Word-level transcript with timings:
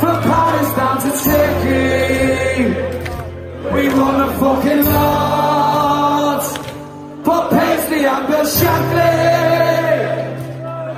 From 0.00 0.16
down 0.78 0.96
to 1.04 1.10
Turkey, 1.28 2.64
we 3.74 3.82
won 3.98 4.14
the 4.22 4.28
fucking 4.40 4.84
lot. 4.84 6.44
For 7.24 7.40
Paisley 7.54 8.02
and 8.04 8.26
Bill 8.28 8.46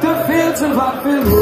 the 0.00 0.14
fields 0.26 0.60
of 0.62 0.78
Anfield 0.78 1.37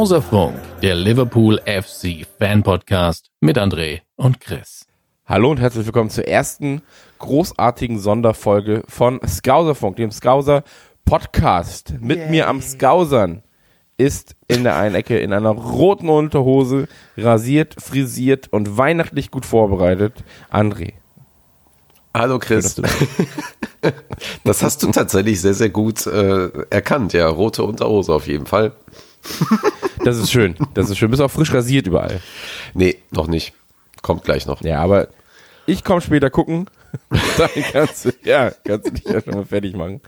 Skauserfunk, 0.00 0.54
der 0.80 0.94
Liverpool 0.94 1.60
FC 1.66 2.26
Fan 2.38 2.62
Podcast 2.62 3.30
mit 3.40 3.58
André 3.58 4.00
und 4.16 4.40
Chris. 4.40 4.86
Hallo 5.26 5.50
und 5.50 5.60
herzlich 5.60 5.84
willkommen 5.84 6.08
zur 6.08 6.26
ersten 6.26 6.80
großartigen 7.18 7.98
Sonderfolge 7.98 8.82
von 8.88 9.20
Skauserfunk, 9.28 9.96
dem 9.96 10.10
Skauser 10.10 10.64
Podcast. 11.04 11.96
Mit 12.00 12.30
mir 12.30 12.48
am 12.48 12.62
Skausern 12.62 13.42
ist 13.98 14.36
in 14.48 14.64
der 14.64 14.76
einen 14.76 14.94
Ecke 14.94 15.18
in 15.18 15.34
einer 15.34 15.50
roten 15.50 16.08
Unterhose, 16.08 16.88
rasiert, 17.18 17.76
frisiert 17.78 18.50
und 18.50 18.78
weihnachtlich 18.78 19.30
gut 19.30 19.44
vorbereitet, 19.44 20.24
André. 20.50 20.94
Hallo 22.14 22.38
Chris. 22.38 22.80
Das 24.44 24.62
hast 24.62 24.82
du 24.82 24.90
tatsächlich 24.90 25.40
sehr, 25.40 25.54
sehr 25.54 25.70
gut 25.70 26.06
äh, 26.06 26.50
erkannt. 26.68 27.14
Ja, 27.14 27.28
rote 27.28 27.64
Unterhose 27.64 28.12
auf 28.12 28.26
jeden 28.26 28.44
Fall. 28.44 28.74
Das 30.10 30.18
ist 30.18 30.32
schön, 30.32 30.56
das 30.74 30.90
ist 30.90 30.98
schön. 30.98 31.08
Bist 31.08 31.22
auch 31.22 31.30
frisch 31.30 31.54
rasiert 31.54 31.86
überall. 31.86 32.20
Nee, 32.74 32.96
noch 33.12 33.28
nicht. 33.28 33.52
Kommt 34.02 34.24
gleich 34.24 34.44
noch. 34.44 34.60
Ja, 34.60 34.80
aber 34.80 35.06
ich 35.66 35.84
komme 35.84 36.00
später 36.00 36.30
gucken. 36.30 36.66
Dann 37.38 37.48
kannst 37.70 38.06
du, 38.06 38.10
ja, 38.24 38.50
kannst 38.64 38.88
du 38.88 38.90
dich 38.90 39.04
ja 39.04 39.20
schon 39.20 39.34
mal 39.34 39.44
fertig 39.44 39.76
machen. 39.76 40.00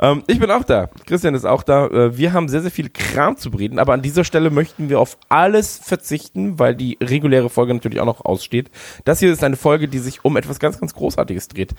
Ähm, 0.00 0.22
ich 0.26 0.38
bin 0.38 0.50
auch 0.50 0.64
da. 0.64 0.90
Christian 1.06 1.34
ist 1.34 1.46
auch 1.46 1.62
da. 1.62 1.86
Äh, 1.86 2.18
wir 2.18 2.34
haben 2.34 2.50
sehr, 2.50 2.60
sehr 2.60 2.70
viel 2.70 2.90
Kram 2.90 3.38
zu 3.38 3.50
bereden, 3.50 3.78
aber 3.78 3.94
an 3.94 4.02
dieser 4.02 4.22
Stelle 4.22 4.50
möchten 4.50 4.90
wir 4.90 5.00
auf 5.00 5.16
alles 5.30 5.80
verzichten, 5.82 6.58
weil 6.58 6.74
die 6.74 6.98
reguläre 7.02 7.48
Folge 7.48 7.72
natürlich 7.72 8.00
auch 8.00 8.04
noch 8.04 8.22
aussteht. 8.26 8.70
Das 9.06 9.20
hier 9.20 9.32
ist 9.32 9.42
eine 9.42 9.56
Folge, 9.56 9.88
die 9.88 9.98
sich 9.98 10.26
um 10.26 10.36
etwas 10.36 10.58
ganz, 10.58 10.78
ganz 10.78 10.92
Großartiges 10.92 11.48
dreht. 11.48 11.74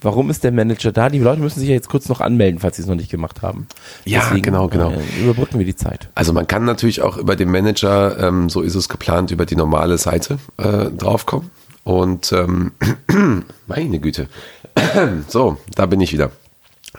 Warum 0.00 0.28
ist 0.28 0.44
der 0.44 0.52
Manager 0.52 0.92
da? 0.92 1.08
Die 1.08 1.18
Leute 1.18 1.40
müssen 1.40 1.60
sich 1.60 1.68
ja 1.68 1.74
jetzt 1.74 1.88
kurz 1.88 2.08
noch 2.08 2.20
anmelden, 2.20 2.60
falls 2.60 2.76
sie 2.76 2.82
es 2.82 2.88
noch 2.88 2.96
nicht 2.96 3.10
gemacht 3.10 3.40
haben. 3.40 3.66
Ja, 4.04 4.30
genau, 4.34 4.68
genau. 4.68 4.92
Äh, 4.92 5.22
überbrücken 5.22 5.58
wir 5.58 5.64
die 5.64 5.76
Zeit. 5.76 6.10
Also 6.14 6.32
man 6.32 6.46
kann 6.46 6.64
natürlich 6.64 7.00
auch 7.00 7.16
über 7.16 7.34
den 7.34 7.50
Manager, 7.50 8.18
ähm, 8.18 8.50
so 8.50 8.60
ist 8.60 8.74
es 8.74 8.88
geplant, 8.88 9.30
über 9.30 9.46
die 9.46 9.56
normale 9.56 9.96
Seite 9.96 10.38
äh, 10.58 10.90
draufkommen. 10.90 11.50
Und 11.82 12.32
ähm, 12.32 12.72
meine 13.66 13.98
Güte. 13.98 14.28
so, 15.28 15.56
da 15.74 15.86
bin 15.86 16.00
ich 16.00 16.12
wieder. 16.12 16.30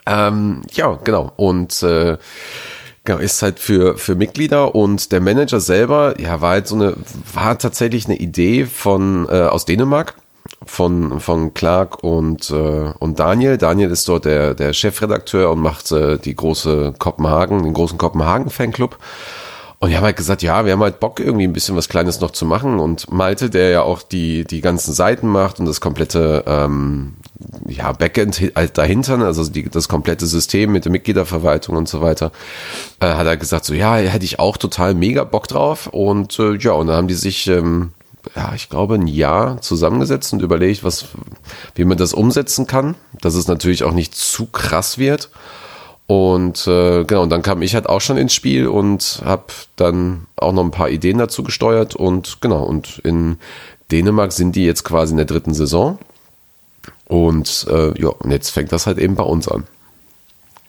Ähm, 0.08 0.64
ja, 0.72 0.98
genau. 1.04 1.32
Und 1.36 1.84
äh, 1.84 2.18
genau, 3.08 3.20
ist 3.20 3.42
halt 3.42 3.60
für, 3.60 3.98
für 3.98 4.16
Mitglieder 4.16 4.76
und 4.76 5.12
der 5.12 5.22
Manager 5.22 5.60
selber, 5.60 6.20
ja, 6.20 6.42
war 6.42 6.52
halt 6.52 6.68
so 6.68 6.76
eine, 6.76 6.94
war 7.34 7.58
tatsächlich 7.58 8.06
eine 8.06 8.18
Idee 8.18 8.66
von 8.66 9.28
äh, 9.30 9.44
aus 9.44 9.66
Dänemark 9.66 10.16
von, 10.66 11.20
von 11.20 11.54
Clark 11.54 12.04
und, 12.04 12.50
äh, 12.50 12.92
und 13.00 13.20
Daniel. 13.20 13.58
Daniel 13.58 13.92
ist 13.92 14.08
dort 14.08 14.26
der, 14.26 14.54
der 14.54 14.74
Chefredakteur 14.74 15.52
und 15.52 15.60
macht 15.60 15.92
äh, 15.92 16.18
die 16.18 16.36
große 16.36 16.94
Kopenhagen, 17.00 17.64
den 17.64 17.74
großen 17.74 17.98
Kopenhagen-Fanclub. 17.98 18.98
Und 19.80 19.90
wir 19.90 19.98
haben 19.98 20.06
halt 20.06 20.18
gesagt, 20.18 20.42
ja, 20.42 20.66
wir 20.66 20.74
haben 20.74 20.82
halt 20.82 21.00
Bock, 21.00 21.20
irgendwie 21.20 21.46
ein 21.46 21.54
bisschen 21.54 21.76
was 21.76 21.88
Kleines 21.88 22.20
noch 22.20 22.32
zu 22.32 22.46
machen. 22.46 22.80
Und 22.80 23.12
Malte, 23.12 23.50
der 23.50 23.70
ja 23.70 23.82
auch 23.84 24.02
die, 24.02 24.44
die 24.44 24.62
ganzen 24.62 24.94
Seiten 24.94 25.28
macht 25.28 25.60
und 25.60 25.66
das 25.68 25.82
komplette 25.82 26.44
ähm, 26.48 27.14
ja, 27.68 27.92
Backend 27.92 28.42
halt 28.56 28.78
dahinter, 28.78 29.20
also 29.20 29.50
die, 29.50 29.70
das 29.70 29.88
komplette 29.88 30.26
System 30.26 30.72
mit 30.72 30.86
der 30.86 30.92
Mitgliederverwaltung 30.92 31.76
und 31.76 31.88
so 31.88 32.02
weiter, 32.02 32.32
äh, 33.00 33.08
hat 33.08 33.28
er 33.28 33.38
gesagt, 33.38 33.66
so 33.66 33.74
ja, 33.74 33.96
hätte 33.96 34.26
ich 34.26 34.40
auch 34.40 34.58
total 34.58 34.94
mega 34.94 35.24
Bock 35.24 35.48
drauf. 35.48 35.88
Und 35.88 36.40
äh, 36.40 36.56
ja, 36.58 36.72
und 36.72 36.88
dann 36.88 36.96
haben 36.96 37.08
die 37.08 37.14
sich, 37.14 37.48
ähm, 37.48 37.92
ja, 38.36 38.54
ich 38.56 38.70
glaube, 38.70 38.96
ein 38.96 39.08
Jahr 39.08 39.62
zusammengesetzt 39.62 40.34
und 40.34 40.42
überlegt, 40.42 40.84
was, 40.84 41.06
wie 41.76 41.86
man 41.86 41.98
das 41.98 42.14
umsetzen 42.14 42.68
kann, 42.68 42.96
dass 43.22 43.36
es 43.36 43.48
natürlich 43.48 43.84
auch 43.84 43.94
nicht 43.94 44.16
zu 44.16 44.48
krass 44.48 44.98
wird. 44.98 45.30
Und 46.08 46.66
äh, 46.68 47.04
genau, 47.04 47.24
und 47.24 47.30
dann 47.30 47.42
kam 47.42 47.62
ich 47.62 47.76
halt 47.76 47.88
auch 47.88 48.00
schon 48.00 48.18
ins 48.18 48.34
Spiel 48.34 48.68
und 48.68 49.22
habe 49.26 49.48
dann 49.76 50.26
auch 50.38 50.54
noch 50.54 50.64
ein 50.64 50.72
paar 50.72 50.90
Ideen 50.90 51.18
dazu 51.18 51.44
gesteuert 51.44 51.96
und 51.96 52.40
genau, 52.40 52.64
und 52.64 53.00
in 53.00 53.38
Dänemark 53.92 54.32
sind 54.32 54.56
die 54.56 54.64
jetzt 54.64 54.86
quasi 54.86 55.12
in 55.12 55.18
der 55.18 55.26
dritten 55.26 55.54
Saison. 55.54 56.00
Und 57.08 57.66
äh, 57.70 58.00
ja, 58.02 58.10
und 58.10 58.32
jetzt 58.32 58.50
fängt 58.50 58.72
das 58.72 58.86
halt 58.86 58.98
eben 58.98 59.16
bei 59.16 59.24
uns 59.24 59.48
an. 59.48 59.64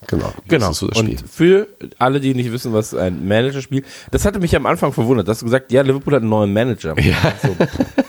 Genau. 0.07 0.33
Genau. 0.47 0.71
so. 0.71 0.87
Und 0.87 1.21
für 1.29 1.67
alle, 1.99 2.19
die 2.19 2.33
nicht 2.33 2.51
wissen, 2.51 2.73
was 2.73 2.95
ein 2.95 3.27
Manager-Spiel, 3.27 3.83
das 4.11 4.25
hatte 4.25 4.39
mich 4.39 4.55
am 4.55 4.65
Anfang 4.65 4.93
verwundert. 4.93 5.27
Du 5.27 5.31
hast 5.31 5.43
gesagt, 5.43 5.71
ja, 5.71 5.81
Liverpool 5.81 6.15
hat 6.15 6.21
einen 6.21 6.29
neuen 6.29 6.53
Manager. 6.53 6.99
Ja. 6.99 7.33
So, 7.43 7.55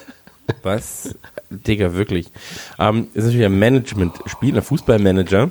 was? 0.63 1.15
Digga, 1.51 1.95
wirklich. 1.95 2.31
Ähm, 2.79 3.09
ist 3.13 3.25
natürlich 3.25 3.47
ein 3.47 3.59
Management-Spiel, 3.59 4.57
ein 4.57 4.63
Fußballmanager. 4.63 5.51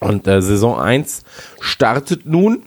Und 0.00 0.26
äh, 0.28 0.40
Saison 0.40 0.78
1 0.78 1.24
startet 1.60 2.24
nun. 2.24 2.62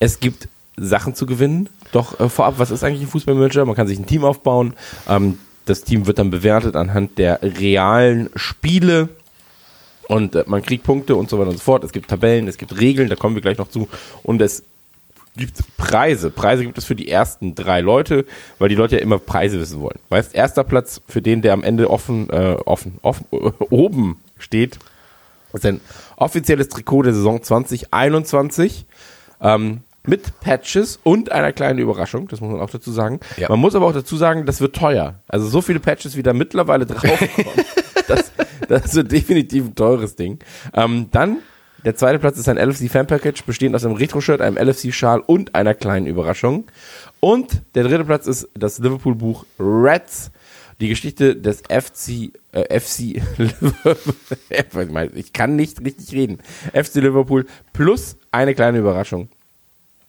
Es 0.00 0.18
gibt 0.18 0.48
Sachen 0.76 1.14
zu 1.14 1.26
gewinnen. 1.26 1.68
Doch 1.92 2.18
äh, 2.18 2.28
vorab, 2.28 2.54
was 2.58 2.70
ist 2.70 2.82
eigentlich 2.82 3.02
ein 3.02 3.08
Fußballmanager? 3.08 3.64
Man 3.66 3.76
kann 3.76 3.86
sich 3.86 3.98
ein 3.98 4.06
Team 4.06 4.24
aufbauen. 4.24 4.74
Ähm, 5.08 5.38
das 5.64 5.82
Team 5.82 6.06
wird 6.06 6.18
dann 6.18 6.30
bewertet 6.30 6.76
anhand 6.76 7.18
der 7.18 7.40
realen 7.42 8.30
Spiele. 8.34 9.08
Und 10.08 10.34
äh, 10.34 10.44
man 10.46 10.62
kriegt 10.62 10.84
Punkte 10.84 11.16
und 11.16 11.30
so 11.30 11.38
weiter 11.38 11.50
und 11.50 11.56
so 11.56 11.62
fort. 11.62 11.84
Es 11.84 11.92
gibt 11.92 12.08
Tabellen, 12.08 12.48
es 12.48 12.58
gibt 12.58 12.78
Regeln, 12.78 13.08
da 13.08 13.16
kommen 13.16 13.34
wir 13.34 13.42
gleich 13.42 13.58
noch 13.58 13.68
zu. 13.68 13.88
Und 14.22 14.42
es 14.42 14.64
gibt 15.36 15.62
Preise. 15.76 16.30
Preise 16.30 16.64
gibt 16.64 16.78
es 16.78 16.84
für 16.84 16.94
die 16.94 17.08
ersten 17.08 17.54
drei 17.54 17.80
Leute, 17.80 18.24
weil 18.58 18.68
die 18.68 18.74
Leute 18.74 18.96
ja 18.96 19.02
immer 19.02 19.18
Preise 19.18 19.58
wissen 19.58 19.80
wollen. 19.80 19.98
Weißt, 20.10 20.34
erster 20.34 20.64
Platz 20.64 21.00
für 21.08 21.22
den, 21.22 21.42
der 21.42 21.52
am 21.52 21.64
Ende 21.64 21.90
offen, 21.90 22.28
äh, 22.30 22.56
offen, 22.64 22.98
offen, 23.02 23.26
oben 23.70 24.20
steht, 24.38 24.78
ist 25.52 25.66
ein 25.66 25.80
offizielles 26.16 26.68
Trikot 26.68 27.02
der 27.02 27.14
Saison 27.14 27.42
2021. 27.42 28.86
Ähm, 29.40 29.80
mit 30.06 30.40
Patches 30.40 30.98
und 31.02 31.32
einer 31.32 31.52
kleinen 31.52 31.78
Überraschung, 31.78 32.28
das 32.28 32.40
muss 32.40 32.52
man 32.52 32.60
auch 32.60 32.70
dazu 32.70 32.92
sagen. 32.92 33.20
Ja. 33.36 33.48
Man 33.48 33.58
muss 33.58 33.74
aber 33.74 33.86
auch 33.86 33.92
dazu 33.92 34.16
sagen, 34.16 34.46
das 34.46 34.60
wird 34.60 34.76
teuer. 34.76 35.20
Also 35.28 35.46
so 35.48 35.62
viele 35.62 35.80
Patches, 35.80 36.16
wie 36.16 36.22
da 36.22 36.32
mittlerweile 36.32 36.86
draufkommen, 36.86 37.30
das, 38.08 38.32
Das 38.68 38.94
ist 38.94 39.10
definitiv 39.12 39.64
ein 39.66 39.74
teures 39.74 40.16
Ding. 40.16 40.38
Ähm, 40.74 41.08
dann, 41.10 41.38
der 41.84 41.96
zweite 41.96 42.18
Platz 42.18 42.38
ist 42.38 42.48
ein 42.48 42.56
LFC 42.56 42.90
Fan 42.90 43.06
Package, 43.06 43.44
bestehend 43.44 43.74
aus 43.74 43.84
einem 43.84 43.96
Retro-Shirt, 43.96 44.40
einem 44.40 44.56
LFC-Schal 44.56 45.20
und 45.20 45.54
einer 45.54 45.74
kleinen 45.74 46.06
Überraschung. 46.06 46.64
Und 47.20 47.62
der 47.74 47.84
dritte 47.84 48.04
Platz 48.04 48.26
ist 48.26 48.48
das 48.54 48.78
Liverpool-Buch 48.78 49.44
Reds, 49.58 50.30
die 50.80 50.88
Geschichte 50.88 51.36
des 51.36 51.62
FC, 51.68 52.32
äh, 52.52 52.80
FC, 52.80 53.22
ich 55.14 55.32
kann 55.32 55.56
nicht 55.56 55.80
richtig 55.80 56.12
reden, 56.12 56.38
FC 56.72 56.96
Liverpool 56.96 57.46
plus 57.72 58.16
eine 58.32 58.54
kleine 58.54 58.78
Überraschung. 58.78 59.28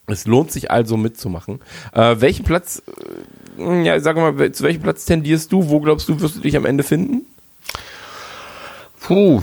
Es 0.08 0.26
lohnt 0.26 0.52
sich 0.52 0.72
also 0.72 0.98
mitzumachen. 0.98 1.62
Äh, 1.94 2.16
welchen 2.20 2.46
Platz, 2.46 2.84
äh, 3.58 3.84
ja, 3.84 4.00
sag 4.00 4.16
mal, 4.16 4.52
zu 4.52 4.64
welchem 4.64 4.82
Platz 4.82 5.06
tendierst 5.06 5.52
du? 5.52 5.70
Wo 5.70 5.80
glaubst 5.80 6.08
du, 6.10 6.20
wirst 6.20 6.38
du 6.38 6.42
dich 6.42 6.56
am 6.56 6.66
Ende 6.66 6.84
finden? 6.84 7.26
Puh. 9.00 9.42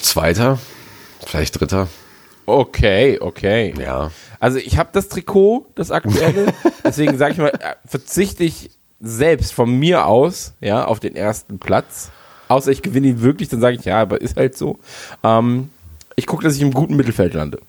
Zweiter, 0.00 0.58
vielleicht 1.26 1.58
dritter. 1.58 1.88
Okay, 2.46 3.18
okay. 3.20 3.74
Ja. 3.78 4.10
Also 4.38 4.58
ich 4.58 4.76
habe 4.76 4.90
das 4.92 5.08
Trikot, 5.08 5.66
das 5.74 5.90
aktuelle, 5.90 6.52
deswegen 6.84 7.16
sage 7.16 7.32
ich 7.32 7.38
mal, 7.38 7.48
äh, 7.48 7.74
verzichte 7.86 8.44
ich 8.44 8.70
selbst 9.00 9.52
von 9.52 9.70
mir 9.78 10.06
aus, 10.06 10.52
ja, 10.60 10.84
auf 10.84 11.00
den 11.00 11.16
ersten 11.16 11.58
Platz. 11.58 12.10
Außer 12.48 12.70
ich 12.70 12.82
gewinne 12.82 13.08
ihn 13.08 13.22
wirklich, 13.22 13.48
dann 13.48 13.60
sage 13.60 13.76
ich, 13.76 13.84
ja, 13.84 14.00
aber 14.00 14.20
ist 14.20 14.36
halt 14.36 14.56
so. 14.56 14.78
Ähm, 15.22 15.70
ich 16.16 16.26
gucke, 16.26 16.44
dass 16.44 16.56
ich 16.56 16.62
im 16.62 16.72
guten 16.72 16.96
Mittelfeld 16.96 17.34
lande. 17.34 17.60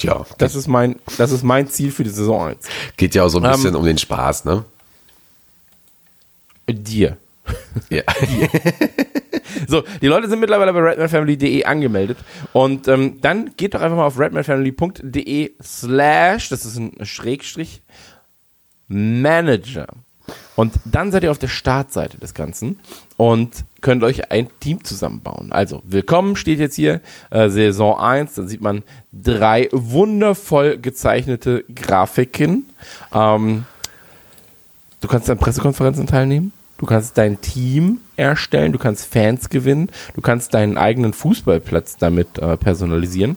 Ja, 0.00 0.26
Das 0.38 0.54
ist 0.54 0.68
mein, 0.68 0.96
das 1.16 1.32
ist 1.32 1.42
mein 1.42 1.68
Ziel 1.68 1.90
für 1.90 2.04
die 2.04 2.10
Saison 2.10 2.48
1. 2.48 2.66
geht 2.96 3.14
ja 3.14 3.24
auch 3.24 3.28
so 3.28 3.38
ein 3.40 3.50
bisschen 3.50 3.74
Ähm, 3.74 3.80
um 3.80 3.84
den 3.86 3.98
Spaß, 3.98 4.44
ne? 4.44 4.64
Dir. 6.68 7.16
Ja. 7.88 8.02
So, 9.66 9.82
die 10.02 10.06
Leute 10.06 10.28
sind 10.28 10.40
mittlerweile 10.40 10.72
bei 10.72 10.80
redmanfamily.de 10.80 11.64
angemeldet 11.64 12.18
und 12.52 12.86
ähm, 12.86 13.20
dann 13.22 13.52
geht 13.56 13.74
doch 13.74 13.80
einfach 13.80 13.96
mal 13.96 14.06
auf 14.06 14.18
redmanfamily.de 14.18 15.52
slash, 15.62 16.48
das 16.50 16.64
ist 16.64 16.76
ein 16.76 17.04
Schrägstrich, 17.04 17.82
Manager. 18.88 19.86
Und 20.56 20.74
dann 20.84 21.12
seid 21.12 21.22
ihr 21.22 21.30
auf 21.30 21.38
der 21.38 21.48
Startseite 21.48 22.18
des 22.18 22.34
Ganzen 22.34 22.78
und 23.16 23.64
könnt 23.80 24.02
euch 24.02 24.30
ein 24.30 24.48
Team 24.60 24.84
zusammenbauen. 24.84 25.52
Also, 25.52 25.82
willkommen 25.84 26.36
steht 26.36 26.58
jetzt 26.58 26.74
hier, 26.74 27.00
äh, 27.30 27.48
Saison 27.48 27.98
1, 27.98 28.34
dann 28.34 28.48
sieht 28.48 28.60
man 28.60 28.82
drei 29.12 29.68
wundervoll 29.72 30.78
gezeichnete 30.78 31.64
Grafiken. 31.74 32.66
Ähm, 33.12 33.64
du 35.00 35.08
kannst 35.08 35.30
an 35.30 35.38
Pressekonferenzen 35.38 36.06
teilnehmen. 36.06 36.52
Du 36.78 36.86
kannst 36.86 37.18
dein 37.18 37.40
Team 37.40 37.98
erstellen, 38.16 38.72
du 38.72 38.78
kannst 38.78 39.12
Fans 39.12 39.48
gewinnen, 39.48 39.90
du 40.14 40.20
kannst 40.20 40.54
deinen 40.54 40.78
eigenen 40.78 41.12
Fußballplatz 41.12 41.96
damit 41.96 42.38
äh, 42.38 42.56
personalisieren. 42.56 43.36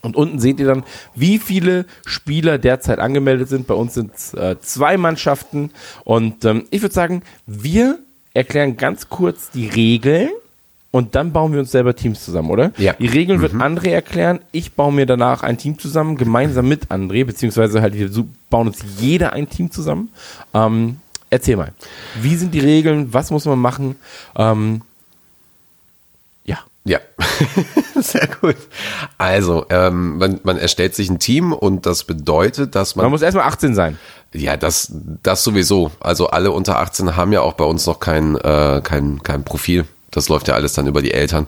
Und 0.00 0.16
unten 0.16 0.38
seht 0.38 0.60
ihr 0.60 0.66
dann, 0.66 0.84
wie 1.14 1.38
viele 1.38 1.84
Spieler 2.06 2.58
derzeit 2.58 2.98
angemeldet 2.98 3.48
sind. 3.48 3.66
Bei 3.66 3.74
uns 3.74 3.94
sind 3.94 4.14
es 4.14 4.32
äh, 4.34 4.56
zwei 4.60 4.96
Mannschaften. 4.96 5.70
Und 6.04 6.44
ähm, 6.44 6.66
ich 6.70 6.82
würde 6.82 6.94
sagen, 6.94 7.22
wir 7.46 7.98
erklären 8.34 8.76
ganz 8.76 9.08
kurz 9.08 9.50
die 9.50 9.68
Regeln 9.68 10.30
und 10.90 11.14
dann 11.14 11.32
bauen 11.32 11.52
wir 11.52 11.60
uns 11.60 11.70
selber 11.70 11.94
Teams 11.94 12.24
zusammen, 12.24 12.50
oder? 12.50 12.72
Ja. 12.78 12.94
Die 12.94 13.06
Regeln 13.06 13.40
wird 13.40 13.52
André 13.52 13.90
erklären. 13.90 14.40
Ich 14.52 14.72
baue 14.72 14.92
mir 14.92 15.04
danach 15.04 15.42
ein 15.42 15.58
Team 15.58 15.78
zusammen, 15.78 16.16
gemeinsam 16.16 16.66
mit 16.66 16.86
André, 16.86 17.24
beziehungsweise 17.24 17.82
halt 17.82 17.94
wir 17.94 18.10
bauen 18.48 18.68
uns 18.68 18.78
jeder 18.98 19.32
ein 19.32 19.50
Team 19.50 19.70
zusammen. 19.70 20.10
Ähm, 20.54 21.00
erzähl 21.28 21.56
mal, 21.56 21.72
wie 22.22 22.36
sind 22.36 22.54
die 22.54 22.60
Regeln? 22.60 23.12
Was 23.12 23.30
muss 23.30 23.44
man 23.44 23.58
machen? 23.58 23.96
Ähm, 24.34 24.80
sehr 28.00 28.28
gut. 28.40 28.56
Also, 29.18 29.66
ähm, 29.70 30.18
man, 30.18 30.40
man 30.42 30.56
erstellt 30.58 30.94
sich 30.94 31.08
ein 31.10 31.18
Team 31.18 31.52
und 31.52 31.86
das 31.86 32.04
bedeutet, 32.04 32.74
dass 32.74 32.96
man, 32.96 33.04
Man 33.04 33.12
muss 33.12 33.22
erstmal 33.22 33.46
18 33.46 33.74
sein. 33.74 33.98
ja, 34.32 34.56
das, 34.56 34.92
das 35.22 35.44
sowieso. 35.44 35.90
Also 36.00 36.28
alle 36.28 36.50
unter 36.52 36.78
18 36.78 37.16
haben 37.16 37.32
ja 37.32 37.40
auch 37.40 37.54
bei 37.54 37.64
uns 37.64 37.86
noch 37.86 38.00
kein, 38.00 38.36
äh, 38.36 38.80
kein, 38.82 39.22
kein 39.22 39.44
Profil. 39.44 39.84
Das 40.10 40.28
läuft 40.28 40.48
ja 40.48 40.54
alles 40.54 40.72
dann 40.72 40.86
über 40.86 41.02
die 41.02 41.12
Eltern. 41.12 41.46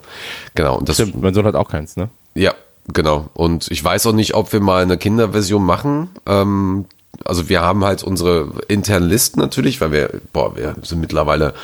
Genau. 0.55 0.77
Und 0.79 0.89
das, 0.89 0.97
Stimmt, 0.97 1.21
mein 1.21 1.35
Sohn 1.35 1.47
hat 1.47 1.55
auch 1.55 1.69
keins, 1.71 1.97
ne? 1.97 2.09
Ja, 2.35 2.55
genau. 2.93 3.29
Und 3.35 3.71
ich 3.71 3.83
weiß 3.83 4.07
auch 4.07 4.13
nicht, 4.13 4.35
ob 4.35 4.53
wir 4.53 4.61
mal 4.61 4.83
eine 4.83 4.99
Kinderversion 4.99 5.65
machen. 5.65 6.11
Ähm, 6.27 6.85
also 7.25 7.49
wir 7.49 7.61
haben 7.63 7.85
halt 7.85 8.03
unsere 8.03 8.49
internen 8.69 9.09
Listen 9.09 9.41
natürlich, 9.41 9.81
weil 9.81 9.93
wir, 9.93 10.11
boah, 10.33 10.57
wir 10.57 10.75
sind 10.83 11.01
mittlerweile 11.01 11.55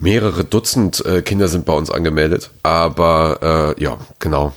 mehrere 0.00 0.44
Dutzend 0.44 1.04
äh, 1.04 1.22
Kinder 1.22 1.48
sind 1.48 1.64
bei 1.64 1.72
uns 1.72 1.90
angemeldet. 1.90 2.50
Aber 2.62 3.74
äh, 3.78 3.82
ja, 3.82 3.98
genau. 4.18 4.52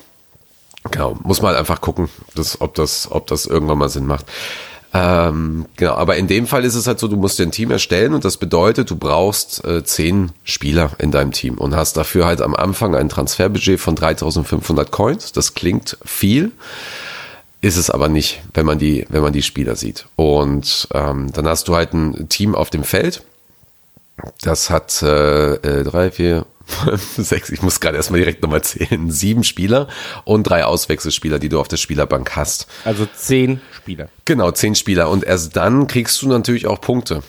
Genau. 0.92 1.18
Muss 1.24 1.42
man 1.42 1.50
halt 1.50 1.60
einfach 1.60 1.82
gucken, 1.82 2.10
dass, 2.36 2.60
ob, 2.60 2.76
das, 2.76 3.10
ob 3.12 3.28
das 3.28 3.46
irgendwann 3.46 3.78
mal 3.78 3.90
Sinn 3.90 4.06
macht. 4.06 4.26
Ähm, 4.96 5.66
genau, 5.76 5.96
aber 5.96 6.18
in 6.18 6.28
dem 6.28 6.46
Fall 6.46 6.64
ist 6.66 6.76
es 6.76 6.86
halt 6.86 7.00
so, 7.00 7.08
du 7.08 7.16
musst 7.16 7.40
dir 7.40 7.44
ein 7.44 7.52
Team 7.52 7.72
erstellen 7.72 8.14
und 8.14 8.26
das 8.26 8.38
bedeutet, 8.38 8.92
du 8.92 8.96
brauchst 8.96 9.66
äh, 9.66 9.84
zehn 9.84 10.32
Spieler 10.44 10.92
in 11.00 11.10
deinem 11.10 11.32
Team 11.32 11.58
und 11.58 11.76
hast 11.76 11.98
dafür 11.98 12.28
halt 12.28 12.42
am 12.42 12.54
Anfang 12.54 12.96
ein 12.96 13.10
Transferbudget 13.10 13.80
von 13.80 13.96
3500 13.96 14.92
Coins. 14.92 15.32
Das 15.32 15.56
klingt 15.56 15.98
viel, 16.06 16.52
ist 17.62 17.78
es 17.78 17.90
aber 17.90 18.08
nicht, 18.08 18.44
wenn 18.54 18.68
man 18.68 18.78
die, 18.78 19.08
wenn 19.10 19.24
man 19.24 19.34
die 19.34 19.42
Spieler 19.42 19.76
sieht. 19.76 20.06
Und 20.16 20.88
ähm, 20.94 21.32
dann 21.34 21.48
hast 21.48 21.68
du 21.70 21.76
halt 21.76 21.94
ein 21.94 22.30
Team 22.30 22.54
auf 22.54 22.70
dem 22.70 22.84
Feld. 22.84 23.24
Das 24.42 24.70
hat 24.70 25.02
äh, 25.02 25.54
äh, 25.56 25.84
drei, 25.84 26.12
vier, 26.12 26.46
fünf, 26.66 27.16
sechs, 27.18 27.50
ich 27.50 27.62
muss 27.62 27.80
gerade 27.80 27.98
erstmal 27.98 28.20
direkt 28.20 28.42
nochmal 28.42 28.64
zählen, 28.64 29.12
sieben 29.12 29.44
Spieler 29.44 29.88
und 30.24 30.44
drei 30.44 30.66
Auswechselspieler, 30.66 31.40
die 31.40 31.50
du 31.50 31.60
auf 31.60 31.68
der 31.68 31.78
Spielerbank 31.78 32.36
hast. 32.36 32.68
Also 32.86 33.06
10 33.06 33.62
Spieler. 33.72 34.10
Genau, 34.26 34.52
zehn 34.52 34.76
Spieler. 34.76 35.10
Und 35.10 35.24
erst 35.24 35.56
dann 35.56 35.88
kriegst 35.88 36.22
du 36.22 36.28
natürlich 36.28 36.68
auch 36.68 36.80
Punkte. 36.80 37.24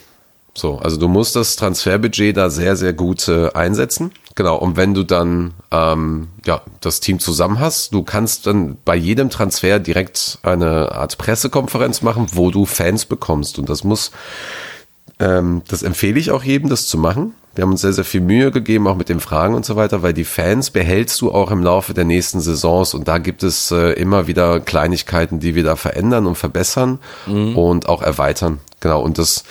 So, 0.57 0.79
also 0.79 0.97
du 0.97 1.09
musst 1.09 1.35
das 1.35 1.57
Transferbudget 1.57 2.37
da 2.37 2.49
sehr, 2.49 2.77
sehr 2.77 2.93
gut 2.93 3.27
äh, 3.27 3.51
einsetzen. 3.53 4.13
Genau, 4.37 4.57
und 4.57 4.77
wenn 4.77 4.95
du 4.95 5.03
dann 5.03 5.55
ähm, 5.73 6.29
ja, 6.45 6.63
das 6.81 7.01
Team 7.01 7.19
zusammen 7.19 7.59
hast, 7.59 7.93
du 7.93 8.03
kannst 8.05 8.47
dann 8.47 8.77
bei 8.85 8.95
jedem 8.95 9.31
Transfer 9.31 9.81
direkt 9.81 10.39
eine 10.43 10.93
Art 10.93 11.19
Pressekonferenz 11.19 12.03
machen, 12.03 12.27
wo 12.33 12.51
du 12.51 12.67
Fans 12.67 13.05
bekommst. 13.05 13.59
Und 13.59 13.69
das 13.69 13.83
muss, 13.83 14.13
ähm, 15.21 15.63
das 15.69 15.83
empfehle 15.83 16.19
ich 16.19 16.31
auch 16.31 16.43
jedem, 16.43 16.69
das 16.69 16.87
zu 16.87 16.99
machen. 16.99 17.35
Wir 17.55 17.63
haben 17.63 17.71
uns 17.71 17.83
sehr, 17.83 17.93
sehr 17.93 18.05
viel 18.05 18.21
Mühe 18.21 18.51
gegeben, 18.51 18.89
auch 18.89 18.97
mit 18.97 19.09
den 19.09 19.21
Fragen 19.21 19.55
und 19.55 19.65
so 19.65 19.77
weiter, 19.77 20.03
weil 20.03 20.13
die 20.13 20.25
Fans 20.25 20.71
behältst 20.71 21.21
du 21.21 21.31
auch 21.31 21.53
im 21.53 21.63
Laufe 21.63 21.95
der 21.95 22.05
nächsten 22.05 22.41
Saisons 22.41 22.95
und 22.95 23.07
da 23.07 23.19
gibt 23.19 23.45
es 23.45 23.71
äh, 23.71 23.93
immer 23.93 24.27
wieder 24.27 24.59
Kleinigkeiten, 24.59 25.39
die 25.39 25.55
wir 25.55 25.63
da 25.63 25.77
verändern 25.77 26.27
und 26.27 26.35
verbessern 26.35 26.99
und 27.55 27.89
auch 27.89 28.03
erweitern. 28.03 28.59
Genau, 28.81 29.03
und 29.03 29.19
das 29.19 29.45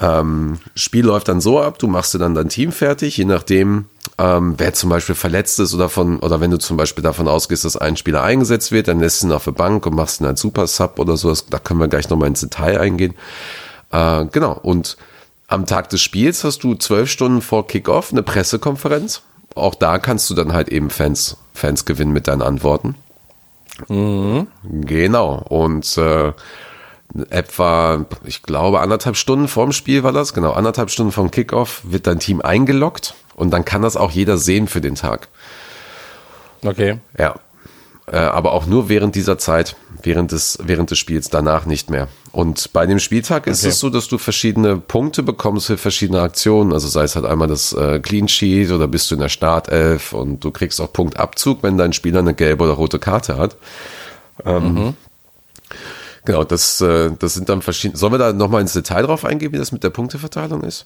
ähm, 0.00 0.58
Spiel 0.74 1.04
läuft 1.04 1.28
dann 1.28 1.40
so 1.40 1.60
ab, 1.60 1.78
du 1.78 1.86
machst 1.86 2.14
dir 2.14 2.18
dann 2.18 2.34
dein 2.34 2.48
Team 2.48 2.72
fertig, 2.72 3.16
je 3.16 3.26
nachdem, 3.26 3.86
ähm, 4.18 4.54
wer 4.56 4.72
zum 4.72 4.88
Beispiel 4.88 5.14
verletzt 5.14 5.60
ist 5.60 5.74
oder 5.74 5.88
von, 5.88 6.18
oder 6.20 6.40
wenn 6.40 6.50
du 6.50 6.58
zum 6.58 6.76
Beispiel 6.76 7.02
davon 7.02 7.28
ausgehst, 7.28 7.64
dass 7.64 7.76
ein 7.76 7.96
Spieler 7.96 8.22
eingesetzt 8.22 8.72
wird, 8.72 8.88
dann 8.88 9.00
lässt 9.00 9.22
du 9.22 9.28
ihn 9.28 9.32
auf 9.32 9.44
der 9.44 9.52
Bank 9.52 9.84
und 9.86 9.94
machst 9.94 10.20
ihn 10.20 10.26
als 10.26 10.40
Super 10.40 10.66
Sub 10.66 10.98
oder 10.98 11.16
sowas. 11.16 11.46
Da 11.48 11.58
können 11.58 11.80
wir 11.80 11.88
gleich 11.88 12.08
nochmal 12.08 12.28
ins 12.28 12.40
Detail 12.40 12.80
eingehen. 12.80 13.14
Äh, 13.90 14.26
genau. 14.26 14.52
Und 14.52 14.96
am 15.48 15.66
Tag 15.66 15.90
des 15.90 16.00
Spiels 16.00 16.44
hast 16.44 16.62
du 16.62 16.74
zwölf 16.74 17.10
Stunden 17.10 17.42
vor 17.42 17.66
Kickoff 17.66 18.12
eine 18.12 18.22
Pressekonferenz. 18.22 19.22
Auch 19.54 19.74
da 19.74 19.98
kannst 19.98 20.30
du 20.30 20.34
dann 20.34 20.52
halt 20.52 20.68
eben 20.68 20.90
Fans, 20.90 21.36
Fans 21.54 21.84
gewinnen 21.84 22.12
mit 22.12 22.28
deinen 22.28 22.42
Antworten. 22.42 22.94
Genau. 24.62 25.34
Und 25.48 25.96
äh, 25.98 26.32
etwa, 27.30 28.06
ich 28.24 28.42
glaube, 28.42 28.80
anderthalb 28.80 29.16
Stunden 29.16 29.48
vorm 29.48 29.72
Spiel 29.72 30.02
war 30.02 30.12
das, 30.12 30.34
genau, 30.34 30.52
anderthalb 30.52 30.90
Stunden 30.90 31.12
vom 31.12 31.30
Kickoff 31.30 31.82
wird 31.84 32.06
dein 32.06 32.20
Team 32.20 32.40
eingeloggt 32.40 33.14
und 33.34 33.50
dann 33.50 33.64
kann 33.64 33.82
das 33.82 33.96
auch 33.96 34.10
jeder 34.10 34.38
sehen 34.38 34.68
für 34.68 34.80
den 34.80 34.94
Tag. 34.94 35.28
Okay. 36.62 36.98
Ja. 37.18 37.34
Äh, 38.12 38.16
aber 38.16 38.52
auch 38.52 38.66
nur 38.66 38.88
während 38.88 39.14
dieser 39.14 39.38
Zeit, 39.38 39.76
während 40.02 40.32
des, 40.32 40.58
während 40.62 40.90
des 40.90 40.98
Spiels, 40.98 41.30
danach 41.30 41.64
nicht 41.64 41.90
mehr. 41.90 42.08
Und 42.32 42.72
bei 42.72 42.84
dem 42.86 42.98
Spieltag 42.98 43.46
ist 43.46 43.60
Okay. 43.60 43.68
es 43.68 43.78
so, 43.78 43.88
dass 43.88 44.08
du 44.08 44.18
verschiedene 44.18 44.78
Punkte 44.78 45.22
bekommst 45.22 45.66
für 45.68 45.78
verschiedene 45.78 46.20
Aktionen. 46.20 46.72
Also 46.72 46.88
sei 46.88 47.04
es 47.04 47.14
halt 47.14 47.24
einmal 47.24 47.46
das 47.46 47.72
äh, 47.72 48.00
Clean 48.00 48.26
Sheet 48.26 48.72
oder 48.72 48.88
bist 48.88 49.10
du 49.10 49.14
in 49.14 49.20
der 49.20 49.28
Startelf 49.28 50.12
und 50.12 50.40
du 50.44 50.50
kriegst 50.50 50.80
auch 50.80 50.92
Punktabzug, 50.92 51.62
wenn 51.62 51.78
dein 51.78 51.92
Spieler 51.92 52.18
eine 52.18 52.34
gelbe 52.34 52.64
oder 52.64 52.72
rote 52.72 52.98
Karte 52.98 53.36
hat. 53.38 53.56
Ähm, 54.44 54.94
Genau, 56.26 56.44
das, 56.44 56.80
äh, 56.82 57.10
das 57.18 57.34
sind 57.34 57.48
dann 57.48 57.62
verschiedene. 57.62 57.96
Sollen 57.98 58.12
wir 58.12 58.18
da 58.18 58.32
nochmal 58.32 58.60
ins 58.60 58.74
Detail 58.74 59.02
drauf 59.02 59.24
eingehen, 59.24 59.52
wie 59.52 59.58
das 59.58 59.72
mit 59.72 59.82
der 59.82 59.90
Punkteverteilung 59.90 60.62
ist? 60.64 60.84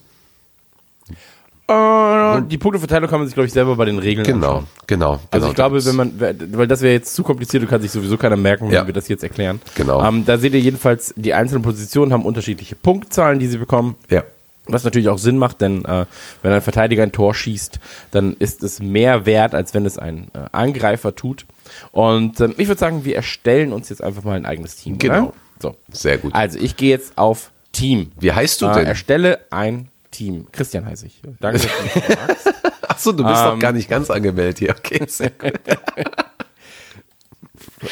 Die 1.66 2.58
Punkteverteilung 2.58 3.08
kann 3.08 3.20
man 3.20 3.26
sich, 3.26 3.34
glaube 3.34 3.46
ich, 3.46 3.52
selber 3.52 3.74
bei 3.76 3.86
den 3.86 3.98
Regeln 3.98 4.26
Genau, 4.26 4.46
anschauen. 4.48 4.66
genau. 4.86 5.10
Also 5.12 5.22
genau, 5.32 5.48
ich 5.48 5.54
glaube, 5.54 5.84
wenn 5.84 5.96
man, 5.96 6.20
weil 6.52 6.66
das 6.66 6.82
wäre 6.82 6.92
jetzt 6.92 7.14
zu 7.14 7.22
kompliziert, 7.22 7.62
du 7.62 7.66
kannst 7.66 7.82
sich 7.84 7.90
sowieso 7.92 8.16
keiner 8.18 8.36
merken, 8.36 8.66
wenn 8.66 8.74
Ja. 8.74 8.86
wir 8.86 8.92
das 8.92 9.08
jetzt 9.08 9.22
erklären. 9.22 9.60
Genau. 9.74 10.04
Ähm, 10.06 10.24
da 10.26 10.36
seht 10.36 10.52
ihr 10.52 10.60
jedenfalls, 10.60 11.14
die 11.16 11.32
einzelnen 11.32 11.62
Positionen 11.62 12.12
haben 12.12 12.24
unterschiedliche 12.26 12.76
Punktzahlen, 12.76 13.38
die 13.38 13.46
sie 13.46 13.56
bekommen. 13.58 13.96
Ja. 14.10 14.24
Was 14.66 14.84
natürlich 14.84 15.08
auch 15.08 15.18
Sinn 15.18 15.36
macht, 15.38 15.60
denn 15.60 15.84
äh, 15.84 16.06
wenn 16.42 16.52
ein 16.52 16.62
Verteidiger 16.62 17.02
ein 17.02 17.12
Tor 17.12 17.34
schießt, 17.34 17.78
dann 18.10 18.34
ist 18.38 18.62
es 18.62 18.80
mehr 18.80 19.24
wert, 19.26 19.54
als 19.54 19.74
wenn 19.74 19.84
es 19.86 19.98
ein 19.98 20.28
äh, 20.34 20.38
Angreifer 20.52 21.14
tut. 21.14 21.44
Und 21.92 22.40
ähm, 22.40 22.54
ich 22.56 22.68
würde 22.68 22.78
sagen, 22.78 23.04
wir 23.04 23.14
erstellen 23.16 23.72
uns 23.72 23.88
jetzt 23.90 24.02
einfach 24.02 24.24
mal 24.24 24.36
ein 24.36 24.46
eigenes 24.46 24.76
Team. 24.76 24.98
Genau. 24.98 25.24
Oder? 25.24 25.32
So. 25.60 25.76
Sehr 25.92 26.18
gut. 26.18 26.34
Also 26.34 26.58
ich 26.58 26.76
gehe 26.76 26.90
jetzt 26.90 27.16
auf 27.16 27.50
Team. 27.72 28.10
Wie 28.18 28.32
heißt 28.32 28.60
du 28.62 28.66
Äh, 28.66 28.74
denn? 28.74 28.86
erstelle 28.86 29.40
ein 29.50 29.88
Team. 30.14 30.46
Christian 30.52 30.86
heiße 30.86 31.06
ich. 31.06 31.20
Danke, 31.40 31.58
dass 31.58 31.76
du 31.76 31.82
mich 31.82 31.92
fragst. 32.16 32.54
Achso, 32.88 33.12
du 33.12 33.24
bist 33.24 33.36
Ähm. 33.42 33.50
doch 33.50 33.58
gar 33.58 33.72
nicht 33.72 33.88
ganz 33.88 34.10
angemeldet 34.10 34.58
hier. 34.58 34.70
Okay, 34.70 35.04
sehr 35.08 35.30
gut. 35.30 35.52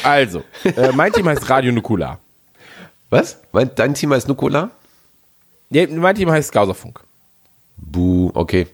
Also, 0.03 0.43
äh, 0.63 0.91
mein 0.93 1.11
Team 1.13 1.27
heißt 1.27 1.49
Radio 1.49 1.71
Nukular. 1.71 2.19
Was? 3.09 3.39
Mein, 3.51 3.69
dein 3.75 3.93
Team 3.93 4.11
heißt 4.13 4.27
Nukola? 4.27 4.71
Ja, 5.69 5.87
mein 5.87 6.15
Team 6.15 6.31
heißt 6.31 6.49
Skauserfunk. 6.49 7.01
Buh, 7.77 8.31
okay. 8.33 8.67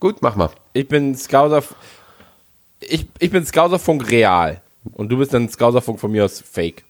Gut, 0.00 0.20
mach 0.20 0.36
mal. 0.36 0.50
Ich 0.74 0.86
bin 0.88 1.14
Skauser. 1.16 1.62
Ich, 2.80 3.06
ich 3.18 3.30
bin 3.30 3.44
Skauserfunk 3.46 4.10
real. 4.10 4.60
Und 4.94 5.08
du 5.08 5.18
bist 5.18 5.32
dann 5.34 5.48
Skauserfunk 5.48 5.98
von 6.00 6.10
mir 6.12 6.24
aus 6.24 6.40
fake. 6.40 6.84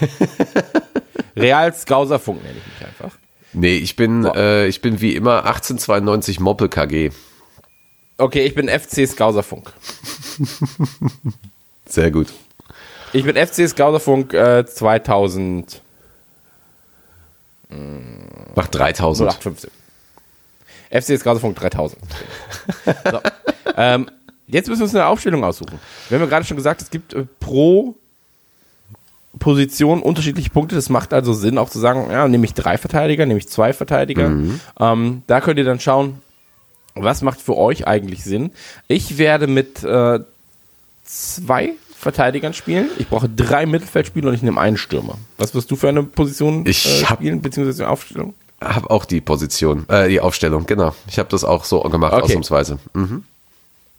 real 1.36 1.72
Skauserfunk 1.74 2.42
nenne 2.42 2.56
ich 2.58 2.66
mich 2.80 2.88
einfach. 2.88 3.16
Nee, 3.52 3.76
ich 3.76 3.96
bin, 3.96 4.24
äh, 4.24 4.66
ich 4.66 4.80
bin 4.80 5.00
wie 5.00 5.14
immer 5.16 5.44
1892 5.44 6.40
Moppe 6.40 6.68
KG. 6.68 7.10
Okay, 8.16 8.44
ich 8.44 8.54
bin 8.54 8.68
FC 8.68 9.08
Skauserfunk. 9.08 9.72
Sehr 11.86 12.10
gut. 12.10 12.28
Ich 13.12 13.24
bin 13.24 13.34
FC 13.34 13.68
Skauserfunk 13.68 14.34
äh, 14.34 14.64
2000. 14.64 15.82
Mach 18.54 18.68
3000. 18.68 19.30
0815. 19.30 19.70
FC 20.90 21.18
Skauserfunk 21.18 21.56
3000. 21.56 22.00
so. 23.10 23.20
ähm, 23.76 24.10
jetzt 24.46 24.68
müssen 24.68 24.80
wir 24.80 24.84
uns 24.84 24.94
eine 24.94 25.06
Aufstellung 25.06 25.44
aussuchen. 25.44 25.78
Wir 26.08 26.18
haben 26.18 26.24
ja 26.24 26.30
gerade 26.30 26.44
schon 26.44 26.56
gesagt, 26.56 26.82
es 26.82 26.90
gibt 26.90 27.14
äh, 27.14 27.24
pro 27.38 27.94
Position 29.38 30.02
unterschiedliche 30.02 30.50
Punkte. 30.50 30.74
Das 30.74 30.88
macht 30.88 31.12
also 31.12 31.32
Sinn, 31.32 31.58
auch 31.58 31.70
zu 31.70 31.78
sagen, 31.78 32.10
ja, 32.10 32.26
nehme 32.28 32.44
ich 32.44 32.54
drei 32.54 32.78
Verteidiger, 32.78 33.26
nehme 33.26 33.38
ich 33.38 33.48
zwei 33.48 33.72
Verteidiger. 33.72 34.32
Ähm, 34.78 35.22
da 35.26 35.40
könnt 35.40 35.58
ihr 35.58 35.64
dann 35.64 35.80
schauen, 35.80 36.20
was 36.94 37.22
macht 37.22 37.40
für 37.40 37.56
euch 37.56 37.86
eigentlich 37.86 38.24
Sinn. 38.24 38.50
Ich 38.88 39.18
werde 39.18 39.46
mit 39.46 39.84
äh, 39.84 40.18
zwei 41.04 41.72
Verteidigern 41.96 42.54
spielen. 42.54 42.88
Ich 42.98 43.08
brauche 43.08 43.28
drei 43.28 43.66
Mittelfeldspieler 43.66 44.28
und 44.28 44.34
ich 44.34 44.42
nehme 44.42 44.60
einen 44.60 44.76
Stürmer. 44.76 45.16
Was 45.38 45.54
wirst 45.54 45.70
du 45.70 45.76
für 45.76 45.88
eine 45.88 46.02
Position 46.02 46.64
Ich 46.66 46.84
äh, 46.86 47.04
spielen, 47.06 47.42
beziehungsweise 47.42 47.84
eine 47.84 47.92
Aufstellung? 47.92 48.34
Hab 48.60 48.90
auch 48.90 49.04
die 49.04 49.20
Position, 49.20 49.88
äh, 49.88 50.08
die 50.08 50.20
Aufstellung, 50.20 50.66
genau. 50.66 50.94
Ich 51.06 51.18
habe 51.18 51.28
das 51.28 51.44
auch 51.44 51.64
so 51.64 51.80
gemacht, 51.82 52.12
Okay. 52.12 52.22
ausnahmsweise. 52.24 52.78
Mhm. 52.94 53.24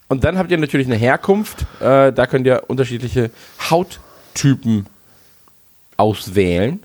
Und 0.07 0.23
dann 0.23 0.37
habt 0.37 0.51
ihr 0.51 0.57
natürlich 0.57 0.87
eine 0.87 0.97
Herkunft. 0.97 1.65
Äh, 1.79 2.11
da 2.11 2.27
könnt 2.27 2.45
ihr 2.45 2.63
unterschiedliche 2.67 3.31
Hauttypen 3.69 4.85
auswählen. 6.01 6.83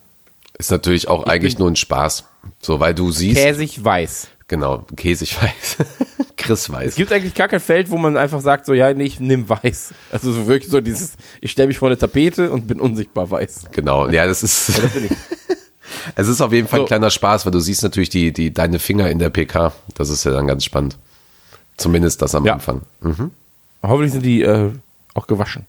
Ist 0.58 0.70
natürlich 0.70 1.08
auch 1.08 1.24
eigentlich 1.24 1.58
nur 1.58 1.68
ein 1.70 1.76
Spaß. 1.76 2.24
So, 2.62 2.78
weil 2.80 2.94
du 2.94 3.10
siehst, 3.10 3.36
Käsig 3.40 3.82
weiß. 3.84 4.28
genau, 4.48 4.84
Käsig 4.96 5.36
weiß. 5.42 5.76
Chris 6.36 6.62
Es 6.68 6.72
weiß. 6.72 6.94
gibt 6.94 7.12
eigentlich 7.12 7.34
gar 7.34 7.48
kein 7.48 7.60
Feld, 7.60 7.90
wo 7.90 7.96
man 7.96 8.16
einfach 8.16 8.40
sagt, 8.40 8.66
so, 8.66 8.74
ja, 8.74 8.92
nee, 8.94 9.04
ich 9.04 9.18
nehme 9.20 9.48
weiß. 9.48 9.94
Also 10.12 10.32
so 10.32 10.46
wirklich 10.46 10.70
so 10.70 10.80
dieses, 10.80 11.14
ich 11.40 11.50
stelle 11.50 11.66
mich 11.68 11.78
vor 11.78 11.88
eine 11.88 11.98
Tapete 11.98 12.50
und 12.52 12.66
bin 12.68 12.78
unsichtbar 12.80 13.28
weiß. 13.30 13.64
Genau, 13.72 14.08
ja, 14.08 14.26
das 14.26 14.42
ist, 14.42 14.68
Das 14.68 14.92
bin 14.92 15.06
ich. 15.06 15.10
es 16.14 16.28
ist 16.28 16.40
auf 16.40 16.52
jeden 16.52 16.68
Fall 16.68 16.80
ein 16.80 16.82
So. 16.84 16.86
kleiner 16.88 17.10
Spaß, 17.10 17.44
weil 17.46 17.52
du 17.52 17.58
siehst 17.60 17.82
natürlich 17.82 18.10
die, 18.10 18.32
die, 18.32 18.52
deine 18.52 18.78
Finger 18.78 19.10
in 19.10 19.18
der 19.18 19.30
PK. 19.30 19.72
Das 19.94 20.08
ist 20.10 20.24
ja 20.24 20.30
dann 20.30 20.46
ganz 20.46 20.64
spannend. 20.64 20.96
Zumindest 21.78 22.22
das 22.22 22.34
am 22.34 22.44
Ja. 22.44 22.54
Anfang. 22.54 22.82
Mhm. 23.00 23.30
Hoffentlich 23.82 24.12
sind 24.12 24.24
die 24.24 24.42
äh, 24.42 24.70
auch 25.14 25.26
gewaschen. 25.26 25.66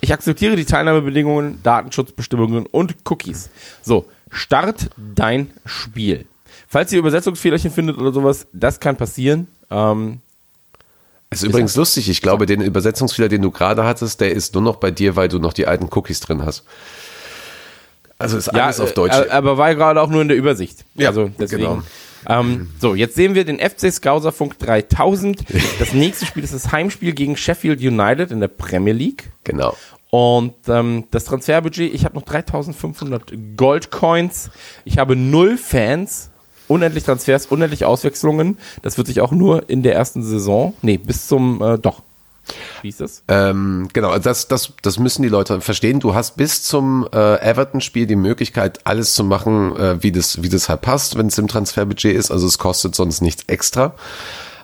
Ich 0.00 0.12
akzeptiere 0.12 0.56
die 0.56 0.64
Teilnahmebedingungen, 0.64 1.62
Datenschutzbestimmungen 1.62 2.66
und 2.66 2.96
Cookies. 3.08 3.50
So, 3.82 4.06
start 4.30 4.90
dein 4.96 5.50
Spiel. 5.64 6.26
Falls 6.68 6.92
ihr 6.92 6.98
Übersetzungsfehlerchen 6.98 7.70
findet 7.70 7.98
oder 7.98 8.12
sowas, 8.12 8.46
das 8.52 8.80
kann 8.80 8.96
passieren. 8.96 9.46
Ähm, 9.70 10.20
Ist 11.30 11.42
übrigens 11.42 11.76
lustig, 11.76 12.08
ich 12.08 12.20
glaube, 12.20 12.46
den 12.46 12.60
Übersetzungsfehler, 12.60 13.28
den 13.28 13.42
du 13.42 13.50
gerade 13.50 13.84
hattest, 13.84 14.20
der 14.20 14.32
ist 14.32 14.54
nur 14.54 14.62
noch 14.62 14.76
bei 14.76 14.90
dir, 14.90 15.16
weil 15.16 15.28
du 15.28 15.38
noch 15.38 15.52
die 15.52 15.66
alten 15.66 15.88
Cookies 15.92 16.20
drin 16.20 16.44
hast. 16.44 16.64
Also 18.18 18.38
ist 18.38 18.48
alles 18.48 18.80
auf 18.80 18.90
äh, 18.90 18.94
Deutsch. 18.94 19.14
äh, 19.14 19.28
aber 19.30 19.58
war 19.58 19.74
gerade 19.74 20.00
auch 20.00 20.08
nur 20.08 20.22
in 20.22 20.28
der 20.28 20.36
Übersicht. 20.36 20.84
Ja, 20.94 21.10
also 21.10 21.30
deswegen. 21.38 21.62
genau. 21.62 21.82
Ähm, 22.28 22.68
so, 22.80 22.94
jetzt 22.94 23.14
sehen 23.14 23.34
wir 23.34 23.44
den 23.44 23.58
FC 23.58 23.92
Skauserfunk 23.92 24.58
3000. 24.58 25.44
Das 25.78 25.92
nächste 25.92 26.26
Spiel 26.26 26.44
ist 26.44 26.54
das 26.54 26.72
Heimspiel 26.72 27.12
gegen 27.12 27.36
Sheffield 27.36 27.80
United 27.80 28.30
in 28.30 28.40
der 28.40 28.48
Premier 28.48 28.92
League. 28.92 29.30
genau. 29.44 29.74
Und 30.10 30.54
ähm, 30.68 31.04
das 31.10 31.24
Transferbudget, 31.24 31.92
ich 31.92 32.04
habe 32.04 32.14
noch 32.14 32.22
3500 32.22 33.32
Goldcoins. 33.56 34.50
Ich 34.84 34.98
habe 34.98 35.16
null 35.16 35.58
Fans, 35.58 36.30
unendlich 36.68 37.04
Transfers, 37.04 37.46
unendlich 37.46 37.84
Auswechslungen. 37.84 38.56
Das 38.82 38.96
wird 38.98 39.08
sich 39.08 39.20
auch 39.20 39.32
nur 39.32 39.68
in 39.68 39.82
der 39.82 39.94
ersten 39.94 40.22
Saison, 40.22 40.74
nee, 40.80 40.96
bis 40.96 41.26
zum, 41.26 41.60
äh, 41.60 41.78
doch. 41.78 42.02
Wie 42.82 42.88
ist 42.88 43.00
das? 43.00 43.22
Ähm, 43.28 43.88
genau, 43.92 44.10
also 44.10 44.24
das, 44.24 44.48
das, 44.48 44.72
das 44.82 44.98
müssen 44.98 45.22
die 45.22 45.28
Leute 45.28 45.60
verstehen. 45.60 46.00
Du 46.00 46.14
hast 46.14 46.36
bis 46.36 46.62
zum 46.62 47.08
äh, 47.12 47.36
Everton-Spiel 47.40 48.06
die 48.06 48.16
Möglichkeit, 48.16 48.80
alles 48.84 49.14
zu 49.14 49.24
machen, 49.24 49.76
äh, 49.76 50.02
wie, 50.02 50.12
das, 50.12 50.42
wie 50.42 50.48
das 50.48 50.68
halt 50.68 50.80
passt, 50.82 51.16
wenn 51.18 51.26
es 51.26 51.38
im 51.38 51.48
Transferbudget 51.48 52.14
ist. 52.14 52.30
Also 52.30 52.46
es 52.46 52.58
kostet 52.58 52.94
sonst 52.94 53.20
nichts 53.20 53.44
extra. 53.46 53.94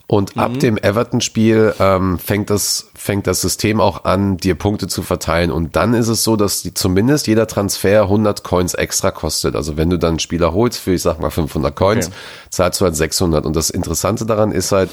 Und 0.08 0.36
ab 0.36 0.58
dem 0.58 0.76
Everton-Spiel 0.76 1.74
ähm, 1.80 2.18
fängt, 2.18 2.50
das, 2.50 2.90
fängt 2.94 3.26
das 3.26 3.40
System 3.40 3.80
auch 3.80 4.04
an, 4.04 4.36
dir 4.36 4.56
Punkte 4.56 4.86
zu 4.86 5.02
verteilen. 5.02 5.50
Und 5.50 5.74
dann 5.74 5.94
ist 5.94 6.08
es 6.08 6.22
so, 6.22 6.36
dass 6.36 6.60
die, 6.60 6.74
zumindest 6.74 7.28
jeder 7.28 7.46
Transfer 7.46 8.02
100 8.02 8.44
Coins 8.44 8.74
extra 8.74 9.10
kostet. 9.10 9.56
Also 9.56 9.78
wenn 9.78 9.88
du 9.88 9.98
dann 9.98 10.10
einen 10.10 10.18
Spieler 10.18 10.52
holst 10.52 10.80
für, 10.80 10.92
ich 10.92 11.00
sag 11.00 11.18
mal, 11.18 11.30
500 11.30 11.74
Coins, 11.74 12.08
Okay. 12.08 12.16
zahlst 12.50 12.80
du 12.82 12.84
halt 12.84 12.96
600. 12.96 13.46
Und 13.46 13.56
das 13.56 13.70
Interessante 13.70 14.26
daran 14.26 14.52
ist 14.52 14.70
halt, 14.72 14.90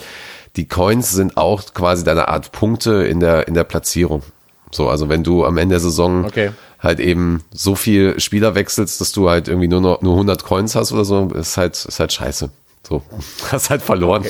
die 0.56 0.68
Coins 0.68 1.12
sind 1.12 1.38
auch 1.38 1.74
quasi 1.74 2.03
deine 2.03 2.27
Art 2.27 2.51
Punkte 2.51 3.06
in 3.06 3.20
der, 3.20 3.48
in 3.48 3.53
der 3.53 3.63
Platzierung. 3.63 4.24
So, 4.72 4.89
also 4.89 5.10
wenn 5.10 5.24
du 5.24 5.46
am 5.46 5.58
Ende 5.58 5.74
der 5.74 5.79
Saison 5.79 6.25
Okay. 6.25 6.51
halt 6.79 7.00
eben 7.00 7.44
so 7.51 7.75
viel 7.75 8.20
Spieler 8.20 8.53
wechselst, 8.56 9.01
dass 9.01 9.12
du 9.12 9.29
halt 9.29 9.48
irgendwie 9.48 9.68
nur 9.68 9.82
noch 9.82 10.01
nur 10.01 10.13
100 10.13 10.44
Coins 10.44 10.75
hast 10.75 10.91
oder 10.91 11.06
so, 11.06 11.27
ist 11.34 11.58
halt, 11.58 11.74
ist 11.86 12.00
halt 12.00 12.13
scheiße. 12.13 12.50
So, 12.88 13.01
hast 13.51 13.70
halt 13.70 13.82
verloren. 13.82 14.25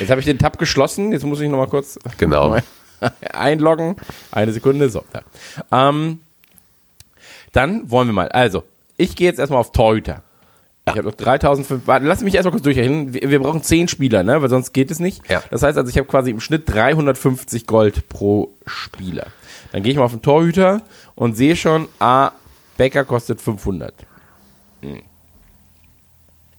Jetzt 0.00 0.10
habe 0.10 0.20
ich 0.20 0.26
den 0.26 0.38
Tab 0.38 0.58
geschlossen. 0.58 1.12
Jetzt 1.12 1.24
muss 1.24 1.40
ich 1.40 1.48
noch 1.48 1.58
mal 1.58 1.68
kurz 1.68 1.98
Genau. 2.18 2.56
einloggen. 3.32 3.96
Eine 4.32 4.52
Sekunde. 4.52 4.88
So. 4.88 5.04
Da. 5.12 5.88
Ähm, 5.88 6.20
dann 7.52 7.90
wollen 7.90 8.08
wir 8.08 8.12
mal. 8.14 8.28
Also, 8.30 8.64
ich 8.96 9.14
gehe 9.16 9.28
jetzt 9.28 9.38
erstmal 9.38 9.60
auf 9.60 9.72
Torhüter. 9.72 10.22
Ich 10.88 10.96
habe 10.96 11.08
noch 11.08 11.14
3005. 11.14 11.82
Warte, 11.86 12.06
lass 12.06 12.22
mich 12.22 12.34
erstmal 12.34 12.52
kurz 12.52 12.62
durchrechnen. 12.62 13.12
Wir, 13.12 13.28
wir 13.28 13.40
brauchen 13.40 13.62
10 13.62 13.88
Spieler, 13.88 14.22
ne? 14.22 14.40
Weil 14.40 14.48
sonst 14.48 14.72
geht 14.72 14.92
es 14.92 15.00
nicht. 15.00 15.28
Ja. 15.28 15.42
Das 15.50 15.62
heißt 15.62 15.76
also, 15.76 15.90
ich 15.90 15.98
habe 15.98 16.06
quasi 16.06 16.30
im 16.30 16.38
Schnitt 16.38 16.72
350 16.72 17.66
Gold 17.66 18.08
pro 18.08 18.52
Spieler. 18.66 19.26
Dann 19.72 19.82
gehe 19.82 19.90
ich 19.90 19.98
mal 19.98 20.04
auf 20.04 20.12
den 20.12 20.22
Torhüter 20.22 20.82
und 21.16 21.36
sehe 21.36 21.56
schon, 21.56 21.88
ah, 21.98 22.30
Becker 22.76 23.04
kostet 23.04 23.40
500. 23.40 23.94
Hm. 24.82 25.02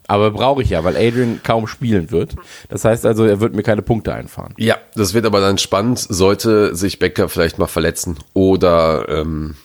Aber 0.10 0.31
brauche 0.31 0.62
ich 0.62 0.69
ja, 0.69 0.84
weil 0.84 0.98
Adrian 0.98 1.41
kaum 1.43 1.67
spielen 1.67 2.12
wird. 2.12 2.36
Das 2.69 2.84
heißt 2.84 3.05
also, 3.05 3.25
er 3.25 3.39
wird 3.39 3.55
mir 3.55 3.63
keine 3.63 3.81
Punkte 3.81 4.13
einfahren. 4.13 4.53
Ja, 4.57 4.77
das 4.96 5.13
wird 5.13 5.25
aber 5.25 5.39
dann 5.39 5.57
spannend, 5.57 6.00
sollte 6.00 6.75
sich 6.75 7.00
Becker 7.00 7.29
vielleicht 7.29 7.60
mal 7.60 7.67
verletzen 7.67 8.17
oder 8.34 9.07
ähm, 9.10 9.55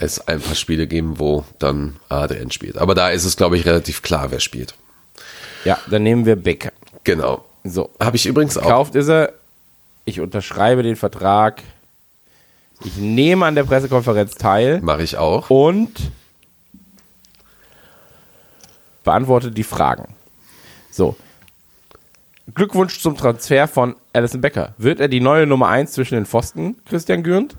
es 0.00 0.26
ein 0.26 0.40
paar 0.40 0.54
Spiele 0.54 0.86
geben, 0.86 1.18
wo 1.18 1.44
dann 1.58 1.96
Adrian 2.08 2.50
spielt. 2.50 2.78
Aber 2.78 2.94
da 2.94 3.10
ist 3.10 3.24
es, 3.24 3.36
glaube 3.36 3.56
ich, 3.58 3.66
relativ 3.66 4.02
klar, 4.02 4.30
wer 4.30 4.40
spielt. 4.40 4.74
Ja, 5.64 5.78
dann 5.90 6.02
nehmen 6.02 6.24
wir 6.24 6.36
Becker. 6.36 6.72
Genau. 7.04 7.44
So, 7.64 7.90
Habe 8.00 8.16
ich 8.16 8.24
übrigens 8.26 8.56
auch. 8.56 8.62
Gekauft 8.62 8.94
ist 8.94 9.08
er. 9.08 9.34
Ich 10.06 10.20
unterschreibe 10.20 10.82
den 10.82 10.96
Vertrag. 10.96 11.62
Ich 12.82 12.96
nehme 12.96 13.44
an 13.44 13.54
der 13.54 13.64
Pressekonferenz 13.64 14.36
teil 14.36 14.80
Mache 14.80 15.02
ich 15.02 15.18
auch. 15.18 15.50
und 15.50 15.90
beantworte 19.04 19.50
die 19.50 19.64
Fragen. 19.64 20.14
So. 20.90 21.16
Glückwunsch 22.54 23.00
zum 23.00 23.16
Transfer 23.16 23.68
von 23.68 23.94
Alison 24.14 24.40
Becker. 24.40 24.74
Wird 24.78 24.98
er 24.98 25.08
die 25.08 25.20
neue 25.20 25.46
Nummer 25.46 25.68
1 25.68 25.92
zwischen 25.92 26.14
den 26.14 26.24
Pfosten, 26.26 26.76
Christian 26.88 27.22
Gürnt? 27.22 27.56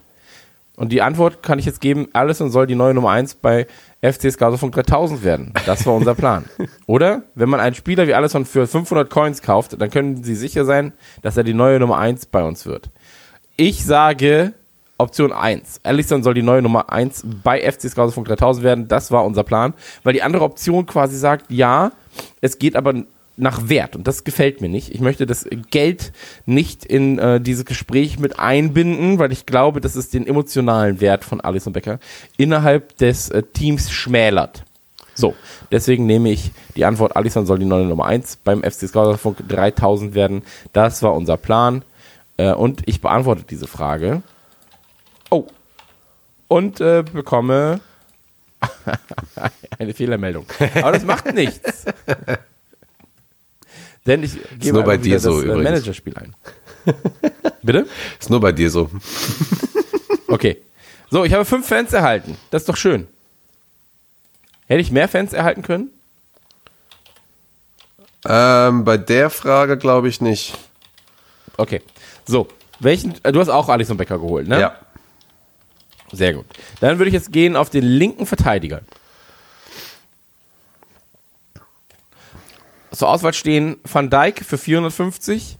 Und 0.82 0.92
die 0.92 1.04
Antwort 1.04 1.44
kann 1.44 1.60
ich 1.60 1.66
jetzt 1.66 1.80
geben, 1.80 2.08
Allison 2.14 2.50
soll 2.50 2.66
die 2.66 2.74
neue 2.74 2.96
Nummer 2.96 3.12
1 3.12 3.36
bei 3.36 3.68
FC 4.02 4.32
Skauserfunk 4.32 4.74
3000 4.74 5.24
werden. 5.24 5.54
Das 5.68 5.86
war 5.86 5.94
unser 5.94 6.16
Plan. 6.16 6.46
Oder? 6.88 7.22
Wenn 7.36 7.50
man 7.50 7.60
einen 7.60 7.76
Spieler 7.76 8.08
wie 8.08 8.16
Allison 8.16 8.46
für 8.46 8.66
500 8.66 9.08
Coins 9.08 9.44
kauft, 9.44 9.80
dann 9.80 9.92
können 9.92 10.24
Sie 10.24 10.34
sicher 10.34 10.66
sein, 10.66 10.94
dass 11.22 11.38
er 11.38 11.44
die 11.44 11.54
neue 11.54 11.80
Nummer 11.80 12.00
1 12.00 12.26
bei 12.26 12.44
uns 12.44 12.66
wird. 12.66 12.90
Ich 13.58 13.86
sage 13.86 14.54
Option 14.98 15.32
1. 15.32 15.82
Allison 15.84 16.24
soll 16.24 16.34
die 16.34 16.42
neue 16.42 16.64
Nummer 16.64 16.92
1 16.92 17.28
bei 17.44 17.62
FC 17.62 17.88
Skauserfunk 17.88 18.30
3000 18.30 18.64
werden. 18.66 18.88
Das 18.88 19.12
war 19.12 19.24
unser 19.24 19.44
Plan. 19.44 19.76
Weil 20.02 20.14
die 20.14 20.24
andere 20.24 20.44
Option 20.44 20.88
quasi 20.88 21.16
sagt, 21.16 21.52
ja, 21.52 21.92
es 22.42 22.58
geht 22.58 22.76
aber 22.76 23.04
nach 23.42 23.70
Wert 23.70 23.96
und 23.96 24.08
das 24.08 24.24
gefällt 24.24 24.62
mir 24.62 24.70
nicht. 24.70 24.94
Ich 24.94 25.02
möchte 25.02 25.26
das 25.26 25.48
Geld 25.72 26.14
nicht 26.46 26.86
in 26.86 27.18
äh, 27.18 27.42
dieses 27.42 27.66
Gespräch 27.66 28.20
mit 28.20 28.40
einbinden, 28.40 29.18
weil 29.18 29.32
ich 29.32 29.48
glaube, 29.48 29.82
dass 29.82 29.96
es 29.96 30.10
den 30.10 30.28
emotionalen 30.28 31.02
Wert 31.02 31.26
von 31.26 31.42
Alisson 31.42 31.74
Becker 31.74 32.00
innerhalb 32.38 32.98
des 32.98 33.30
äh, 33.30 33.42
Teams 33.42 33.90
schmälert. 33.92 34.64
So, 35.16 35.36
deswegen 35.72 36.06
nehme 36.06 36.30
ich 36.30 36.52
die 36.76 36.86
Antwort, 36.86 37.16
Alisson 37.16 37.48
soll 37.48 37.58
die 37.58 37.66
neue 37.66 37.86
Nummer 37.86 38.06
1 38.06 38.38
beim 38.44 38.62
FC 38.62 38.88
Scouterfunk 38.88 39.38
3000 39.48 40.14
werden. 40.14 40.44
Das 40.72 41.02
war 41.02 41.16
unser 41.16 41.38
Plan. 41.38 41.84
Äh, 42.38 42.54
und 42.54 42.88
ich 42.88 43.02
beantworte 43.02 43.44
diese 43.50 43.66
Frage. 43.66 44.22
Oh. 45.32 45.48
Und 46.48 46.80
äh, 46.80 47.04
bekomme 47.12 47.80
eine 49.80 49.96
Fehlermeldung. 49.96 50.46
Aber 50.76 50.92
das 50.92 51.06
macht 51.06 51.34
nichts. 51.34 51.86
Denn 54.06 54.24
ich 54.24 54.34
gebe 54.60 54.78
nur 54.78 54.84
bei 54.84 54.98
dir 54.98 55.20
so 55.20 55.36
das 55.36 55.42
äh, 55.42 55.46
übrigens. 55.46 55.64
Managerspiel 55.64 56.18
ein. 56.18 56.36
Bitte? 57.62 57.88
Ist 58.20 58.30
nur 58.30 58.40
bei 58.40 58.52
dir 58.52 58.70
so. 58.70 58.90
Okay. 60.32 60.62
So, 61.10 61.26
ich 61.26 61.34
habe 61.34 61.44
fünf 61.44 61.68
Fans 61.68 61.92
erhalten. 61.92 62.38
Das 62.52 62.62
ist 62.62 62.70
doch 62.70 62.78
schön. 62.78 63.08
Hätte 64.68 64.80
ich 64.80 64.92
mehr 64.92 65.10
Fans 65.10 65.34
erhalten 65.34 65.62
können? 65.62 65.90
Ähm, 68.26 68.86
bei 68.86 68.98
der 68.98 69.30
Frage 69.30 69.78
glaube 69.78 70.08
ich 70.08 70.22
nicht. 70.22 70.54
Okay. 71.58 71.82
So, 72.26 72.48
welchen, 72.80 73.14
äh, 73.24 73.34
du 73.34 73.42
hast 73.42 73.50
auch 73.50 73.68
Alisson 73.68 73.98
Becker 73.98 74.20
geholt, 74.20 74.48
ne? 74.48 74.62
Ja. 74.62 74.76
Sehr 76.14 76.34
gut. 76.34 76.46
Dann 76.80 76.98
würde 76.98 77.10
ich 77.10 77.14
jetzt 77.14 77.34
gehen 77.34 77.58
auf 77.58 77.70
den 77.70 77.84
linken 77.84 78.26
Verteidiger. 78.26 78.82
Zur 82.92 83.10
Auswahl 83.10 83.34
stehen 83.34 83.78
Van 83.92 84.10
Dijk 84.10 84.44
für 84.46 84.58
450, 84.58 85.58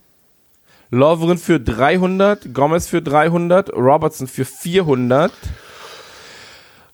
Lovren 0.90 1.38
für 1.38 1.60
300, 1.60 2.54
Gomez 2.54 2.88
für 2.88 3.02
300, 3.02 3.72
Robertson 3.74 4.28
für 4.28 4.44
400. 4.46 5.32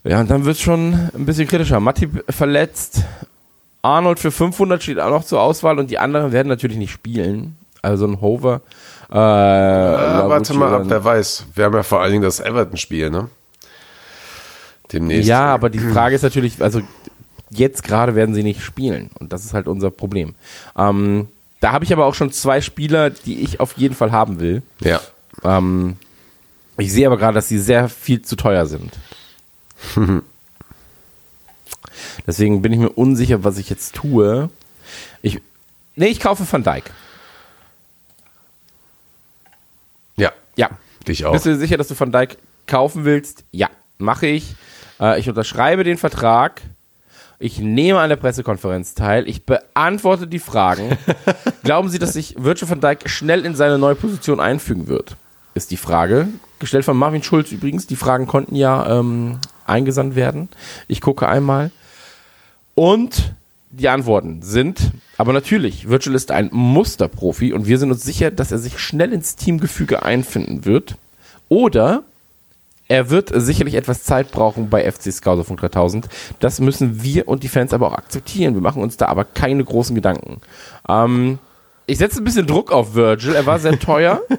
Ja, 0.03 0.19
und 0.19 0.29
dann 0.29 0.45
wird 0.45 0.55
es 0.57 0.61
schon 0.61 0.93
ein 1.15 1.25
bisschen 1.25 1.47
kritischer. 1.47 1.79
Matip 1.79 2.23
verletzt, 2.31 3.01
Arnold 3.81 4.19
für 4.19 4.31
500 4.31 4.81
steht 4.81 4.99
auch 4.99 5.09
noch 5.09 5.23
zur 5.23 5.41
Auswahl 5.41 5.79
und 5.79 5.89
die 5.89 5.97
anderen 5.97 6.31
werden 6.31 6.47
natürlich 6.47 6.77
nicht 6.77 6.91
spielen. 6.91 7.57
Also 7.81 8.05
ein 8.05 8.21
Hover. 8.21 8.61
Äh, 9.11 9.15
Äh, 9.15 10.29
warte 10.29 10.53
mal 10.53 10.73
ab, 10.73 10.83
wer 10.85 11.03
weiß. 11.03 11.45
Wir 11.55 11.65
haben 11.65 11.73
ja 11.73 11.83
vor 11.83 12.01
allen 12.01 12.11
Dingen 12.11 12.23
das 12.23 12.39
Everton-Spiel, 12.39 13.09
ne? 13.09 13.29
Demnächst. 14.91 15.27
Ja, 15.27 15.45
aber 15.53 15.69
die 15.69 15.79
Frage 15.79 16.15
ist 16.15 16.21
natürlich, 16.23 16.61
also 16.61 16.81
jetzt 17.49 17.83
gerade 17.83 18.15
werden 18.15 18.35
sie 18.35 18.43
nicht 18.43 18.61
spielen 18.61 19.09
und 19.19 19.33
das 19.33 19.45
ist 19.45 19.53
halt 19.53 19.67
unser 19.67 19.91
Problem. 19.91 20.35
Ähm, 20.77 21.27
da 21.59 21.71
habe 21.71 21.85
ich 21.85 21.93
aber 21.93 22.05
auch 22.05 22.15
schon 22.15 22.31
zwei 22.31 22.61
Spieler, 22.61 23.09
die 23.09 23.41
ich 23.41 23.59
auf 23.59 23.77
jeden 23.77 23.95
Fall 23.95 24.11
haben 24.11 24.39
will. 24.39 24.61
Ja. 24.79 25.01
Ähm, 25.43 25.97
ich 26.77 26.91
sehe 26.91 27.07
aber 27.07 27.17
gerade, 27.17 27.35
dass 27.35 27.47
sie 27.47 27.59
sehr 27.59 27.89
viel 27.89 28.21
zu 28.21 28.35
teuer 28.35 28.65
sind. 28.65 28.93
Deswegen 32.27 32.61
bin 32.61 32.73
ich 32.73 32.79
mir 32.79 32.89
unsicher, 32.89 33.43
was 33.43 33.57
ich 33.57 33.69
jetzt 33.69 33.95
tue. 33.95 34.49
Ich, 35.21 35.41
nee, 35.95 36.07
ich 36.07 36.19
kaufe 36.19 36.45
Van 36.49 36.63
Dijk. 36.63 36.91
Ja. 40.15 40.31
Ja. 40.55 40.69
Dich 41.07 41.25
auch. 41.25 41.31
Bist 41.31 41.45
du 41.45 41.49
dir 41.49 41.57
sicher, 41.57 41.77
dass 41.77 41.87
du 41.87 41.99
Van 41.99 42.11
Dijk 42.11 42.37
kaufen 42.67 43.05
willst? 43.05 43.43
Ja, 43.51 43.69
mache 43.97 44.27
ich. 44.27 44.55
Äh, 44.99 45.19
ich 45.19 45.29
unterschreibe 45.29 45.83
den 45.83 45.97
Vertrag. 45.97 46.61
Ich 47.39 47.59
nehme 47.59 47.99
an 47.99 48.09
der 48.09 48.15
Pressekonferenz 48.15 48.95
teil. 48.95 49.27
Ich 49.27 49.45
beantworte 49.45 50.25
die 50.25 50.39
Fragen. 50.39 50.97
Glauben 51.63 51.89
Sie, 51.89 51.99
dass 51.99 52.13
sich 52.13 52.35
Virgil 52.37 52.69
van 52.69 52.81
Dijk 52.81 53.07
schnell 53.09 53.45
in 53.45 53.55
seine 53.55 53.77
neue 53.77 53.95
Position 53.95 54.39
einfügen 54.39 54.87
wird? 54.87 55.17
Ist 55.53 55.69
die 55.69 55.77
Frage. 55.77 56.27
Gestellt 56.57 56.85
von 56.85 56.97
Marvin 56.97 57.21
Schulz 57.21 57.51
übrigens. 57.51 57.85
Die 57.85 57.95
Fragen 57.95 58.25
konnten 58.25 58.55
ja 58.55 58.99
ähm, 58.99 59.37
eingesandt 59.67 60.15
werden. 60.15 60.49
Ich 60.87 60.99
gucke 60.99 61.27
einmal. 61.27 61.69
Und 62.73 63.33
die 63.69 63.89
Antworten 63.89 64.41
sind, 64.41 64.91
aber 65.17 65.33
natürlich, 65.33 65.89
Virgil 65.89 66.15
ist 66.15 66.31
ein 66.31 66.49
Musterprofi 66.51 67.53
und 67.53 67.67
wir 67.67 67.77
sind 67.77 67.91
uns 67.91 68.03
sicher, 68.03 68.31
dass 68.31 68.51
er 68.51 68.59
sich 68.59 68.79
schnell 68.79 69.13
ins 69.13 69.35
Teamgefüge 69.35 70.03
einfinden 70.03 70.65
wird. 70.65 70.95
Oder 71.49 72.03
er 72.87 73.09
wird 73.09 73.31
sicherlich 73.33 73.75
etwas 73.75 74.03
Zeit 74.03 74.31
brauchen 74.31 74.69
bei 74.69 74.89
FC 74.89 75.13
von 75.13 75.57
3000. 75.57 76.07
Das 76.39 76.59
müssen 76.59 77.03
wir 77.03 77.27
und 77.27 77.43
die 77.43 77.49
Fans 77.49 77.73
aber 77.73 77.87
auch 77.87 77.97
akzeptieren. 77.97 78.53
Wir 78.53 78.61
machen 78.61 78.81
uns 78.81 78.97
da 78.97 79.07
aber 79.07 79.25
keine 79.25 79.63
großen 79.63 79.95
Gedanken. 79.95 80.41
Ähm, 80.87 81.39
ich 81.85 81.97
setze 81.97 82.21
ein 82.21 82.23
bisschen 82.23 82.47
Druck 82.47 82.71
auf 82.71 82.95
Virgil. 82.95 83.33
Er 83.33 83.45
war 83.45 83.59
sehr 83.59 83.79
teuer. 83.79 84.21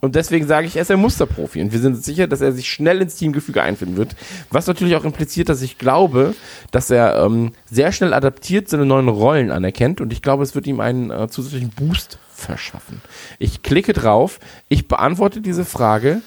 Und 0.00 0.14
deswegen 0.14 0.46
sage 0.46 0.66
ich, 0.66 0.76
er 0.76 0.82
ist 0.82 0.90
ein 0.92 1.00
Musterprofi. 1.00 1.60
Und 1.60 1.72
wir 1.72 1.80
sind 1.80 2.02
sicher, 2.02 2.28
dass 2.28 2.40
er 2.40 2.52
sich 2.52 2.70
schnell 2.70 3.02
ins 3.02 3.16
Teamgefüge 3.16 3.62
einfinden 3.62 3.96
wird. 3.96 4.14
Was 4.48 4.68
natürlich 4.68 4.94
auch 4.94 5.04
impliziert, 5.04 5.48
dass 5.48 5.60
ich 5.60 5.76
glaube, 5.76 6.34
dass 6.70 6.90
er 6.90 7.20
ähm, 7.24 7.52
sehr 7.68 7.90
schnell 7.90 8.14
adaptiert 8.14 8.68
seine 8.68 8.86
neuen 8.86 9.08
Rollen 9.08 9.50
anerkennt. 9.50 10.00
Und 10.00 10.12
ich 10.12 10.22
glaube, 10.22 10.44
es 10.44 10.54
wird 10.54 10.68
ihm 10.68 10.78
einen 10.78 11.10
äh, 11.10 11.28
zusätzlichen 11.28 11.70
Boost 11.70 12.18
verschaffen. 12.32 13.02
Ich 13.40 13.62
klicke 13.62 13.92
drauf. 13.92 14.38
Ich 14.68 14.86
beantworte 14.86 15.40
diese 15.40 15.64
Frage. 15.64 16.22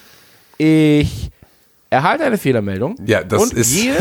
Ich 0.63 1.31
erhalte 1.89 2.23
eine 2.23 2.37
Fehlermeldung. 2.37 2.95
Ja, 3.03 3.23
das 3.23 3.41
und 3.41 3.53
ist- 3.53 3.73
gehe 3.73 3.95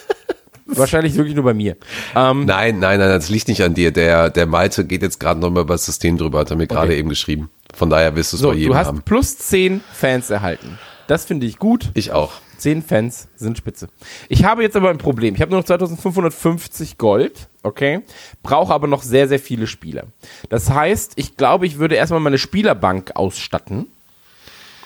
wahrscheinlich 0.66 1.16
wirklich 1.16 1.34
nur 1.34 1.44
bei 1.44 1.54
mir. 1.54 1.76
Ähm, 2.14 2.44
Nein, 2.44 2.78
nein, 2.78 3.00
nein, 3.00 3.08
das 3.08 3.28
liegt 3.30 3.48
nicht 3.48 3.62
an 3.64 3.74
dir. 3.74 3.90
Der, 3.90 4.30
der 4.30 4.46
Malte 4.46 4.84
geht 4.84 5.02
jetzt 5.02 5.18
gerade 5.18 5.40
nochmal 5.40 5.64
über 5.64 5.74
das 5.74 5.86
System 5.86 6.16
drüber, 6.16 6.38
hat 6.38 6.50
er 6.50 6.56
mir 6.56 6.68
gerade 6.68 6.94
eben 6.96 7.08
geschrieben. 7.08 7.50
Von 7.74 7.90
daher 7.90 8.14
wirst 8.14 8.32
du 8.32 8.36
es 8.36 8.42
so, 8.42 8.50
bei 8.50 8.54
jedem 8.54 8.72
du 8.72 8.78
hast 8.78 8.86
haben. 8.86 9.02
plus 9.02 9.38
10 9.38 9.80
Fans 9.92 10.30
erhalten. 10.30 10.78
Das 11.08 11.24
finde 11.24 11.46
ich 11.46 11.58
gut. 11.58 11.90
Ich 11.94 12.12
auch. 12.12 12.32
10 12.58 12.82
Fans 12.82 13.26
sind 13.34 13.56
spitze. 13.58 13.88
Ich 14.28 14.44
habe 14.44 14.62
jetzt 14.62 14.76
aber 14.76 14.90
ein 14.90 14.98
Problem. 14.98 15.34
Ich 15.34 15.40
habe 15.40 15.50
nur 15.50 15.60
noch 15.60 15.66
2550 15.66 16.96
Gold, 16.98 17.48
okay? 17.64 18.02
Brauche 18.44 18.72
aber 18.72 18.86
noch 18.86 19.02
sehr, 19.02 19.26
sehr 19.26 19.38
viele 19.40 19.66
Spieler. 19.66 20.04
Das 20.48 20.70
heißt, 20.70 21.12
ich 21.16 21.36
glaube, 21.36 21.66
ich 21.66 21.78
würde 21.78 21.94
erstmal 21.96 22.20
meine 22.20 22.38
Spielerbank 22.38 23.12
ausstatten 23.14 23.86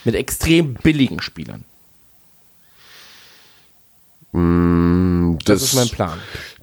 mit 0.04 0.14
extrem 0.14 0.74
billigen 0.74 1.20
Spielern. 1.20 1.64
Das, 5.44 5.62
ist 5.62 5.74
mein 5.74 5.88
Plan. 5.90 6.18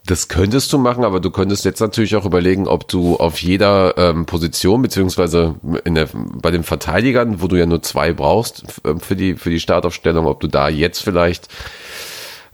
Das 0.06 0.28
könntest 0.28 0.74
du 0.74 0.80
machen, 0.80 1.04
aber 1.04 1.20
du 1.20 1.30
könntest 1.30 1.66
jetzt 1.66 1.80
natürlich 1.82 2.16
auch 2.16 2.26
überlegen, 2.26 2.68
ob 2.68 2.88
du 2.88 3.18
auf 3.18 3.42
jeder 3.44 3.96
ähm, 3.98 4.26
Position, 4.26 4.82
beziehungsweise 4.82 5.56
in 5.86 5.94
der, 5.94 6.10
bei 6.14 6.50
den 6.50 6.64
Verteidigern, 6.64 7.42
wo 7.42 7.48
du 7.48 7.58
ja 7.58 7.68
nur 7.68 7.84
zwei 7.84 8.12
brauchst 8.12 8.64
f- 8.64 8.82
äh, 8.86 9.00
für 9.00 9.16
die, 9.16 9.36
für 9.36 9.52
die 9.52 9.60
Startaufstellung, 9.60 10.26
ob 10.26 10.40
du 10.40 10.48
da 10.48 10.68
jetzt 10.68 11.04
vielleicht 11.04 11.48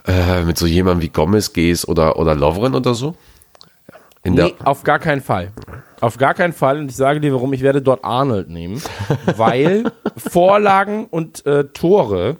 äh, 0.05 0.43
mit 0.43 0.57
so 0.57 0.65
jemandem 0.65 1.01
wie 1.03 1.09
Gomez 1.09 1.53
gehst 1.53 1.87
oder, 1.87 2.17
oder 2.19 2.35
Lovren 2.35 2.75
oder 2.75 2.93
so. 2.93 3.15
In 4.23 4.33
Nee, 4.33 4.53
auf 4.65 4.83
gar 4.83 4.99
keinen 4.99 5.21
Fall. 5.21 5.53
Auf 6.01 6.17
gar 6.17 6.33
keinen 6.33 6.51
Fall. 6.53 6.79
Und 6.79 6.89
ich 6.89 6.97
sage 6.97 7.21
dir, 7.21 7.31
warum. 7.31 7.53
Ich 7.53 7.61
werde 7.61 7.81
dort 7.81 8.03
Arnold 8.03 8.49
nehmen. 8.49 8.81
Weil 9.37 9.91
Vorlagen 10.17 11.05
und 11.05 11.45
äh, 11.45 11.65
Tore 11.65 12.37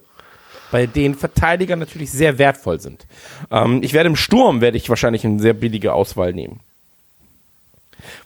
bei 0.72 0.88
den 0.88 1.16
Verteidigern 1.16 1.80
natürlich 1.80 2.12
sehr 2.12 2.38
wertvoll 2.38 2.80
sind. 2.80 3.06
Ähm, 3.52 3.82
ich 3.84 3.94
werde 3.94 4.10
im 4.10 4.16
Sturm, 4.16 4.62
werde 4.62 4.78
ich 4.78 4.90
wahrscheinlich 4.90 5.26
eine 5.26 5.40
sehr 5.40 5.54
billige 5.54 5.94
Auswahl 5.94 6.34
nehmen. 6.34 6.60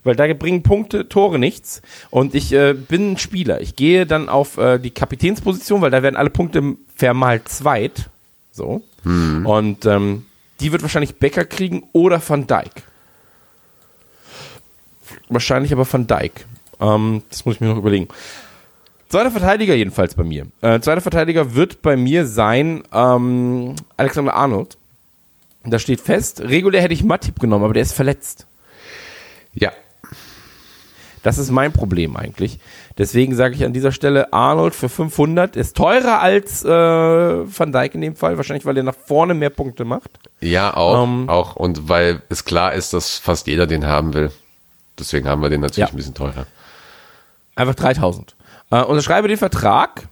Weil 0.03 0.15
da 0.15 0.31
bringen 0.33 0.63
Punkte, 0.63 1.07
Tore 1.07 1.39
nichts. 1.39 1.81
Und 2.09 2.35
ich 2.35 2.51
äh, 2.51 2.73
bin 2.73 3.13
ein 3.13 3.17
Spieler. 3.17 3.62
Ich 3.62 3.75
gehe 3.75 4.05
dann 4.05 4.29
auf 4.29 4.57
äh, 4.57 4.77
die 4.77 4.91
Kapitänsposition, 4.91 5.81
weil 5.81 5.91
da 5.91 6.03
werden 6.03 6.15
alle 6.15 6.29
Punkte 6.29 6.75
vermal 6.95 7.43
zweit. 7.45 8.09
So. 8.51 8.81
Und 9.45 9.85
ähm, 9.85 10.25
die 10.59 10.71
wird 10.71 10.81
wahrscheinlich 10.81 11.15
Becker 11.15 11.45
kriegen 11.45 11.83
oder 11.93 12.21
Van 12.27 12.47
Dijk. 12.47 12.83
Wahrscheinlich 15.29 15.71
aber 15.71 15.91
Van 15.91 16.07
Dijk. 16.07 16.45
Ähm, 16.81 17.23
das 17.29 17.45
muss 17.45 17.55
ich 17.55 17.62
mir 17.62 17.67
noch 17.67 17.77
überlegen. 17.77 18.07
Zweiter 19.10 19.32
Verteidiger 19.32 19.74
jedenfalls 19.76 20.13
bei 20.13 20.24
mir. 20.24 20.45
Äh, 20.62 20.80
zweiter 20.82 21.02
Verteidiger 21.02 21.56
wird 21.56 21.82
bei 21.82 21.98
mir 21.98 22.26
sein 22.28 22.84
ähm, 22.93 23.76
Alexander 23.98 24.36
Arnold. 24.36 24.78
Da 25.65 25.80
steht 25.80 26.00
fest, 26.00 26.41
regulär 26.41 26.82
hätte 26.82 26.93
ich 26.93 27.04
Matip 27.04 27.39
genommen, 27.39 27.65
aber 27.65 27.74
der 27.74 27.84
ist 27.84 27.93
verletzt. 27.93 28.45
Ja. 29.54 29.72
Das 31.24 31.38
ist 31.38 31.52
mein 31.52 31.74
Problem 31.74 32.15
eigentlich. 32.15 32.60
Deswegen 32.98 33.36
sage 33.36 33.54
ich 33.56 33.65
an 33.65 33.74
dieser 33.74 33.91
Stelle, 33.91 34.32
Arnold 34.32 34.74
für 34.74 34.88
500 34.88 35.56
ist 35.58 35.76
teurer 35.76 36.22
als 36.22 36.63
äh, 36.63 36.69
Van 36.69 37.72
Dijk 37.74 37.95
in 37.95 38.02
dem 38.02 38.15
Fall. 38.15 38.38
Wahrscheinlich, 38.38 38.65
weil 38.65 38.78
er 38.78 38.84
nach 38.84 38.95
vorne 38.95 39.34
mehr 39.34 39.50
Punkte 39.50 39.84
macht. 39.86 40.12
Ja, 40.39 40.74
auch, 40.78 41.04
Ähm. 41.04 41.28
auch. 41.28 41.56
Und 41.58 41.89
weil 41.89 42.22
es 42.30 42.45
klar 42.45 42.74
ist, 42.74 42.93
dass 42.93 43.17
fast 43.17 43.48
jeder 43.48 43.67
den 43.67 43.86
haben 43.86 44.13
will. 44.13 44.32
Deswegen 44.98 45.28
haben 45.28 45.41
wir 45.41 45.50
den 45.50 45.62
natürlich 45.62 45.89
Ja. 45.89 45.93
ein 45.93 45.98
bisschen 45.98 46.13
teurer. 46.13 46.45
Einfach 47.60 47.76
3000. 47.76 48.38
Äh, 48.72 48.84
unterschreibe 48.84 49.28
den 49.28 49.36
Vertrag. 49.36 50.08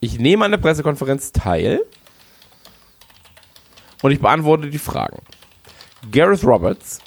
Ich 0.00 0.18
nehme 0.18 0.46
an 0.46 0.50
der 0.50 0.56
Pressekonferenz 0.56 1.30
teil. 1.30 1.80
Und 4.00 4.12
ich 4.12 4.20
beantworte 4.20 4.70
die 4.70 4.78
Fragen. 4.78 5.18
Gareth 6.10 6.42
Roberts 6.42 7.00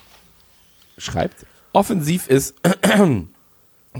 schreibt, 1.00 1.48
Offensiv 1.74 2.28
ist 2.28 2.54
Trent 2.62 3.30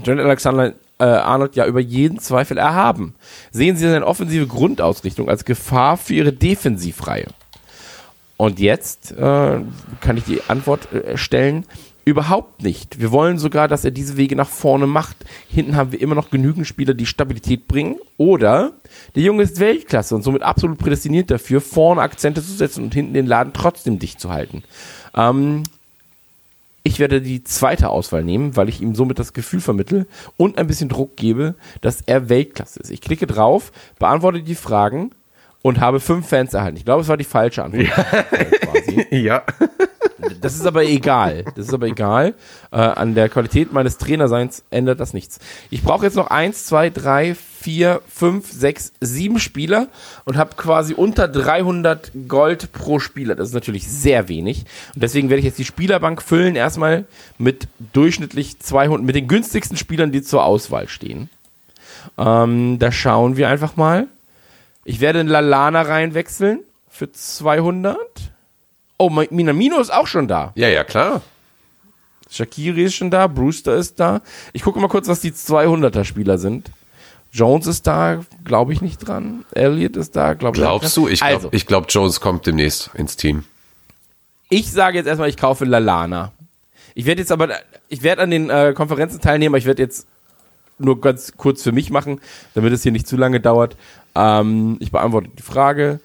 Alexander 0.06 0.74
äh, 1.00 1.04
Arnold 1.04 1.56
ja 1.56 1.66
über 1.66 1.80
jeden 1.80 2.20
Zweifel 2.20 2.56
erhaben. 2.56 3.16
Sehen 3.50 3.76
Sie 3.76 3.88
seine 3.88 4.06
offensive 4.06 4.46
Grundausrichtung 4.46 5.28
als 5.28 5.44
Gefahr 5.44 5.96
für 5.96 6.14
Ihre 6.14 6.32
Defensivreihe? 6.32 7.26
Und 8.36 8.60
jetzt 8.60 9.10
äh, 9.10 9.60
kann 10.00 10.16
ich 10.16 10.22
die 10.22 10.40
Antwort 10.46 10.92
äh, 10.92 11.16
stellen. 11.18 11.66
Überhaupt 12.08 12.62
nicht. 12.62 13.00
Wir 13.00 13.12
wollen 13.12 13.36
sogar, 13.36 13.68
dass 13.68 13.84
er 13.84 13.90
diese 13.90 14.16
Wege 14.16 14.34
nach 14.34 14.48
vorne 14.48 14.86
macht. 14.86 15.18
Hinten 15.46 15.76
haben 15.76 15.92
wir 15.92 16.00
immer 16.00 16.14
noch 16.14 16.30
genügend 16.30 16.66
Spieler, 16.66 16.94
die 16.94 17.04
Stabilität 17.04 17.68
bringen. 17.68 17.96
Oder 18.16 18.72
der 19.14 19.24
Junge 19.24 19.42
ist 19.42 19.60
Weltklasse 19.60 20.14
und 20.14 20.22
somit 20.22 20.42
absolut 20.42 20.78
prädestiniert 20.78 21.30
dafür, 21.30 21.60
vorne 21.60 22.00
Akzente 22.00 22.42
zu 22.42 22.50
setzen 22.52 22.84
und 22.84 22.94
hinten 22.94 23.12
den 23.12 23.26
Laden 23.26 23.52
trotzdem 23.52 23.98
dicht 23.98 24.20
zu 24.20 24.30
halten. 24.30 24.62
Ähm, 25.14 25.64
ich 26.82 26.98
werde 26.98 27.20
die 27.20 27.44
zweite 27.44 27.90
Auswahl 27.90 28.24
nehmen, 28.24 28.56
weil 28.56 28.70
ich 28.70 28.80
ihm 28.80 28.94
somit 28.94 29.18
das 29.18 29.34
Gefühl 29.34 29.60
vermittle 29.60 30.06
und 30.38 30.56
ein 30.56 30.66
bisschen 30.66 30.88
Druck 30.88 31.14
gebe, 31.14 31.56
dass 31.82 32.00
er 32.06 32.30
Weltklasse 32.30 32.80
ist. 32.80 32.90
Ich 32.90 33.02
klicke 33.02 33.26
drauf, 33.26 33.70
beantworte 33.98 34.42
die 34.42 34.54
Fragen 34.54 35.10
und 35.60 35.78
habe 35.78 36.00
fünf 36.00 36.26
Fans 36.26 36.54
erhalten. 36.54 36.78
Ich 36.78 36.86
glaube, 36.86 37.02
es 37.02 37.08
war 37.08 37.18
die 37.18 37.24
falsche 37.24 37.64
Antwort. 37.64 37.84
quasi. 38.62 39.06
Ja. 39.10 39.42
Das 40.40 40.54
ist 40.54 40.66
aber 40.66 40.84
egal. 40.84 41.44
Das 41.56 41.68
ist 41.68 41.74
aber 41.74 41.86
egal. 41.86 42.34
Äh, 42.70 42.76
an 42.76 43.14
der 43.14 43.28
Qualität 43.28 43.72
meines 43.72 43.98
Trainerseins 43.98 44.64
ändert 44.70 45.00
das 45.00 45.14
nichts. 45.14 45.38
Ich 45.70 45.82
brauche 45.82 46.04
jetzt 46.04 46.16
noch 46.16 46.28
eins, 46.28 46.66
zwei, 46.66 46.90
drei, 46.90 47.34
vier, 47.34 48.02
fünf, 48.08 48.50
sechs, 48.50 48.92
sieben 49.00 49.38
Spieler 49.38 49.88
und 50.24 50.36
habe 50.36 50.54
quasi 50.56 50.94
unter 50.94 51.28
300 51.28 52.12
Gold 52.28 52.72
pro 52.72 52.98
Spieler. 52.98 53.34
Das 53.34 53.48
ist 53.48 53.54
natürlich 53.54 53.88
sehr 53.88 54.28
wenig. 54.28 54.64
Und 54.94 55.02
deswegen 55.02 55.28
werde 55.30 55.40
ich 55.40 55.46
jetzt 55.46 55.58
die 55.58 55.64
Spielerbank 55.64 56.22
füllen 56.22 56.56
erstmal 56.56 57.04
mit 57.38 57.68
durchschnittlich 57.92 58.58
200, 58.60 59.04
mit 59.04 59.14
den 59.14 59.28
günstigsten 59.28 59.76
Spielern, 59.76 60.12
die 60.12 60.22
zur 60.22 60.44
Auswahl 60.44 60.88
stehen. 60.88 61.30
Ähm, 62.16 62.78
da 62.78 62.92
schauen 62.92 63.36
wir 63.36 63.48
einfach 63.48 63.76
mal. 63.76 64.06
Ich 64.84 65.00
werde 65.00 65.20
in 65.20 65.26
Lalana 65.26 65.82
reinwechseln 65.82 66.60
für 66.88 67.12
200. 67.12 67.98
Oh, 68.98 69.10
Minamino 69.10 69.78
ist 69.80 69.92
auch 69.92 70.06
schon 70.06 70.26
da. 70.28 70.52
Ja, 70.56 70.68
ja, 70.68 70.84
klar. 70.84 71.22
Shakiri 72.30 72.84
ist 72.84 72.94
schon 72.94 73.10
da, 73.10 73.26
Brewster 73.26 73.76
ist 73.76 73.98
da. 74.00 74.20
Ich 74.52 74.62
gucke 74.62 74.78
mal 74.80 74.88
kurz, 74.88 75.08
was 75.08 75.20
die 75.20 75.32
200er 75.32 76.04
Spieler 76.04 76.36
sind. 76.36 76.70
Jones 77.32 77.66
ist 77.66 77.86
da, 77.86 78.20
glaube 78.44 78.72
ich 78.72 78.80
nicht 78.80 78.98
dran. 79.06 79.44
Elliott 79.52 79.96
ist 79.96 80.16
da, 80.16 80.34
glaube 80.34 80.56
ich. 80.56 80.62
Glaubst 80.62 80.96
du? 80.96 81.08
Ich 81.08 81.20
glaube, 81.20 81.34
also, 81.34 81.48
ich 81.52 81.66
glaub, 81.66 81.86
Jones 81.88 82.20
kommt 82.20 82.46
demnächst 82.46 82.90
ins 82.94 83.16
Team. 83.16 83.44
ich 84.48 84.70
sage 84.72 84.98
jetzt 84.98 85.06
erstmal, 85.06 85.28
ich 85.28 85.36
kaufe 85.36 85.64
Lalana. 85.64 86.32
Ich 86.94 87.06
werde 87.06 87.20
jetzt 87.20 87.30
aber, 87.30 87.50
ich 87.88 88.02
werde 88.02 88.22
an 88.22 88.30
den 88.30 88.50
äh, 88.50 88.72
Konferenzen 88.74 89.20
teilnehmen, 89.20 89.52
aber 89.52 89.58
ich 89.58 89.66
werde 89.66 89.82
jetzt 89.82 90.06
nur 90.78 91.00
ganz 91.00 91.34
kurz 91.36 91.62
für 91.62 91.72
mich 91.72 91.90
machen, 91.90 92.20
damit 92.54 92.72
es 92.72 92.82
hier 92.82 92.92
nicht 92.92 93.06
zu 93.06 93.16
lange 93.16 93.40
dauert. 93.40 93.76
Ähm, 94.14 94.76
ich 94.80 94.90
beantworte 94.90 95.28
die 95.36 95.42
Frage. 95.42 96.00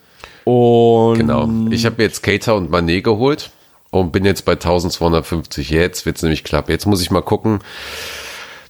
Und 0.45 1.17
Genau. 1.19 1.49
Ich 1.71 1.85
habe 1.85 2.01
jetzt 2.01 2.23
Cater 2.23 2.55
und 2.55 2.69
Manet 2.69 3.03
geholt 3.03 3.51
und 3.91 4.11
bin 4.11 4.25
jetzt 4.25 4.45
bei 4.45 4.53
1250. 4.53 5.69
Jetzt 5.69 6.05
wird's 6.05 6.21
nämlich 6.21 6.43
knapp. 6.43 6.69
Jetzt 6.69 6.85
muss 6.85 7.01
ich 7.01 7.11
mal 7.11 7.21
gucken, 7.21 7.59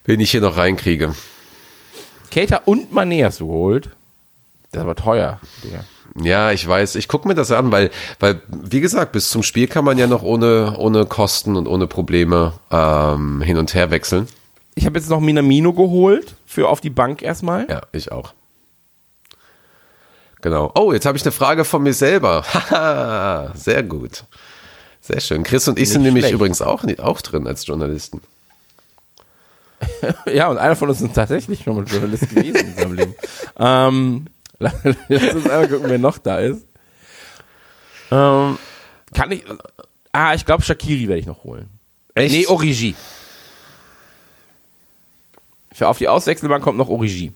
wen 0.06 0.20
ich 0.20 0.32
hier 0.32 0.42
noch 0.42 0.58
reinkriege. 0.58 1.16
Cater 2.32 2.62
und 2.66 2.92
Mané 2.94 3.26
hast 3.26 3.40
du 3.40 3.48
geholt. 3.48 3.90
Das 4.72 4.86
war 4.86 4.96
teuer, 4.96 5.40
Digga. 5.64 5.84
Ja, 6.22 6.52
ich 6.52 6.68
weiß. 6.68 6.96
Ich 6.96 7.08
gucke 7.08 7.28
mir 7.28 7.36
das 7.36 7.52
an, 7.52 7.72
weil, 7.72 7.90
weil, 8.20 8.42
wie 8.48 8.82
gesagt, 8.82 9.12
bis 9.14 9.30
zum 9.30 9.44
Spiel 9.44 9.68
kann 9.68 9.86
man 9.86 9.98
ja 9.98 10.08
noch 10.08 10.24
ohne, 10.24 10.76
ohne 10.78 11.06
Kosten 11.06 11.56
und 11.56 11.68
ohne 11.68 11.88
Probleme 11.88 12.54
ähm, 12.72 13.42
hin 13.42 13.58
und 13.58 13.74
her 13.74 13.92
wechseln. 13.92 14.28
Ich 14.76 14.86
habe 14.86 14.98
jetzt 14.98 15.10
noch 15.10 15.20
Minamino 15.20 15.74
geholt 15.74 16.36
für 16.46 16.68
auf 16.68 16.82
die 16.82 16.90
Bank 16.90 17.22
erstmal. 17.22 17.68
Ja, 17.70 17.82
ich 17.92 18.12
auch. 18.12 18.34
Genau. 20.44 20.72
Oh, 20.76 20.92
jetzt 20.92 21.06
habe 21.06 21.18
ich 21.18 21.24
eine 21.24 21.32
Frage 21.32 21.64
von 21.64 21.82
mir 21.82 21.94
selber. 21.94 22.44
Haha, 22.54 23.54
sehr 23.56 23.82
gut. 23.82 24.26
Sehr 25.00 25.22
schön. 25.22 25.44
Chris 25.44 25.70
und 25.70 25.80
ich 25.80 25.90
sind 25.90 26.02
nämlich 26.04 26.24
schlecht. 26.24 26.36
übrigens 26.36 26.62
auch, 26.62 26.84
auch 27.00 27.22
drin 27.22 27.48
als 27.48 27.66
Journalisten. 27.66 28.22
Ja, 30.26 30.48
und 30.48 30.58
einer 30.58 30.78
von 30.78 30.88
uns 30.88 31.02
ist 31.02 31.14
tatsächlich 31.14 31.64
schon 31.64 31.76
mal 31.76 31.84
Journalist 31.86 32.30
gewesen 32.30 32.56
in 32.56 32.76
seinem 32.76 32.94
Leben. 32.94 33.16
Ähm, 33.58 34.28
lass 34.60 34.74
uns 34.86 35.50
einmal 35.50 35.68
gucken, 35.68 35.90
wer 35.90 35.98
noch 35.98 36.18
da 36.18 36.40
ist. 36.40 36.66
Ähm, 38.10 38.58
kann 39.14 39.32
ich. 39.32 39.44
Ah, 40.14 40.34
ich 40.36 40.46
glaube, 40.46 40.64
Shakiri 40.64 41.10
werde 41.10 41.20
ich 41.20 41.26
noch 41.26 41.44
holen. 41.44 41.68
Echt? 42.16 42.34
Nee, 42.34 42.48
Origi. 42.48 42.96
Für 45.74 45.90
auf 45.90 45.98
die 45.98 46.08
Auswechselbank 46.08 46.64
kommt 46.64 46.78
noch 46.78 46.88
Origi. 46.88 47.34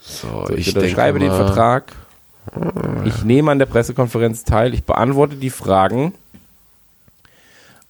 so, 0.00 0.46
So, 0.46 0.54
ich, 0.54 0.66
denke 0.66 0.80
unterschreibe 0.80 1.18
den 1.18 1.32
Vertrag. 1.32 1.92
Ich 3.04 3.24
nehme 3.24 3.50
an 3.50 3.58
der 3.58 3.66
Pressekonferenz 3.66 4.44
teil. 4.44 4.72
Ich 4.74 4.84
beantworte 4.84 5.36
die 5.36 5.50
Fragen. 5.50 6.14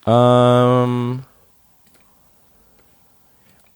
Ähm, 0.06 1.20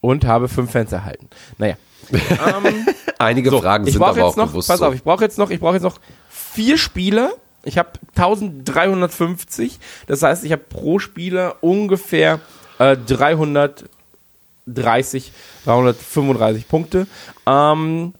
und 0.00 0.24
habe 0.24 0.48
fünf 0.48 0.72
Fans 0.72 0.92
erhalten. 0.92 1.28
Naja. 1.58 1.76
Ähm, 2.12 2.86
Einige 3.18 3.50
so, 3.50 3.60
Fragen 3.60 3.84
sind 3.86 4.00
aber 4.00 4.24
auch 4.24 4.36
noch, 4.36 4.46
bewusst 4.48 4.68
pass 4.68 4.82
auf, 4.82 4.94
ich 4.94 5.02
brauche 5.02 5.24
jetzt 5.24 5.38
noch, 5.38 5.50
ich 5.50 5.58
brauche 5.58 5.74
jetzt 5.74 5.82
noch 5.82 5.98
vier 6.28 6.78
Spieler. 6.78 7.32
Ich 7.64 7.78
habe 7.78 7.90
1350. 8.14 9.80
Das 10.06 10.22
heißt, 10.22 10.44
ich 10.44 10.52
habe 10.52 10.62
pro 10.62 11.00
Spieler 11.00 11.56
ungefähr 11.62 12.38
äh, 12.78 12.96
330, 12.96 15.32
335 15.64 16.68
Punkte. 16.68 17.08
Ähm, 17.46 18.14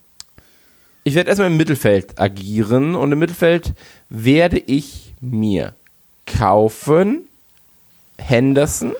ich 1.06 1.14
werde 1.14 1.28
erstmal 1.28 1.46
im 1.52 1.56
Mittelfeld 1.56 2.18
agieren 2.18 2.96
und 2.96 3.12
im 3.12 3.20
Mittelfeld 3.20 3.74
werde 4.08 4.58
ich 4.58 5.14
mir 5.20 5.72
kaufen 6.26 7.28
Henderson. 8.18 8.92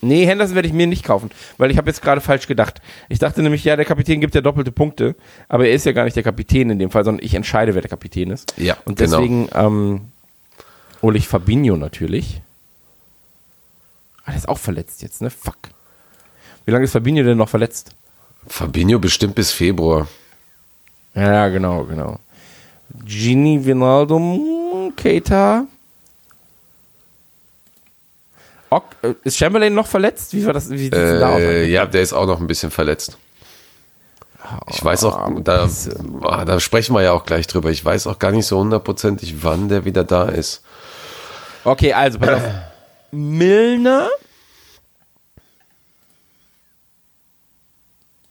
Nee, 0.00 0.24
Henderson 0.24 0.54
werde 0.54 0.68
ich 0.68 0.72
mir 0.72 0.86
nicht 0.86 1.04
kaufen, 1.04 1.30
weil 1.58 1.70
ich 1.70 1.76
habe 1.76 1.90
jetzt 1.90 2.00
gerade 2.00 2.22
falsch 2.22 2.46
gedacht. 2.46 2.80
Ich 3.10 3.18
dachte 3.18 3.42
nämlich, 3.42 3.62
ja, 3.62 3.76
der 3.76 3.84
Kapitän 3.84 4.22
gibt 4.22 4.34
ja 4.34 4.40
doppelte 4.40 4.72
Punkte, 4.72 5.16
aber 5.46 5.66
er 5.66 5.74
ist 5.74 5.84
ja 5.84 5.92
gar 5.92 6.04
nicht 6.04 6.16
der 6.16 6.22
Kapitän 6.22 6.70
in 6.70 6.78
dem 6.78 6.90
Fall, 6.90 7.04
sondern 7.04 7.22
ich 7.22 7.34
entscheide, 7.34 7.74
wer 7.74 7.82
der 7.82 7.90
Kapitän 7.90 8.30
ist. 8.30 8.54
Ja, 8.56 8.78
Und 8.86 8.96
genau. 8.96 9.18
deswegen 9.18 9.48
ähm, 9.52 10.00
hole 11.02 11.18
ich 11.18 11.28
Fabinho 11.28 11.76
natürlich. 11.76 12.40
Ah, 14.24 14.30
der 14.30 14.36
ist 14.36 14.48
auch 14.48 14.56
verletzt 14.58 15.02
jetzt, 15.02 15.20
ne? 15.20 15.28
Fuck. 15.28 15.58
Wie 16.64 16.70
lange 16.70 16.84
ist 16.86 16.92
Fabinho 16.92 17.22
denn 17.22 17.36
noch 17.36 17.50
verletzt? 17.50 17.94
Fabinho 18.46 18.98
bestimmt 18.98 19.34
bis 19.34 19.50
Februar. 19.52 20.06
Ja, 21.14 21.48
genau, 21.48 21.84
genau. 21.84 22.18
Gini 23.04 23.64
Wijnaldum, 23.64 24.92
Keita. 24.96 25.66
Ok, 28.70 28.84
äh, 29.02 29.14
ist 29.22 29.36
Chamberlain 29.36 29.72
noch 29.74 29.86
verletzt? 29.86 30.34
Wie 30.34 30.44
war 30.44 30.52
das? 30.52 30.70
Wie 30.70 30.90
denn 30.90 31.20
da? 31.20 31.38
Äh, 31.38 31.70
ja, 31.70 31.86
der 31.86 32.02
ist 32.02 32.12
auch 32.12 32.26
noch 32.26 32.40
ein 32.40 32.46
bisschen 32.46 32.70
verletzt. 32.70 33.18
Ich 34.68 34.84
weiß 34.84 35.04
auch, 35.04 35.30
da, 35.40 35.68
ah, 36.22 36.44
da 36.44 36.60
sprechen 36.60 36.94
wir 36.94 37.02
ja 37.02 37.12
auch 37.12 37.24
gleich 37.24 37.46
drüber. 37.46 37.70
Ich 37.70 37.82
weiß 37.82 38.06
auch 38.08 38.18
gar 38.18 38.30
nicht 38.30 38.46
so 38.46 38.58
hundertprozentig, 38.58 39.42
wann 39.42 39.68
der 39.68 39.84
wieder 39.86 40.04
da 40.04 40.28
ist. 40.28 40.62
Okay, 41.64 41.94
also 41.94 42.18
pass 42.18 42.30
auf. 42.30 42.42
Milner. 43.10 44.08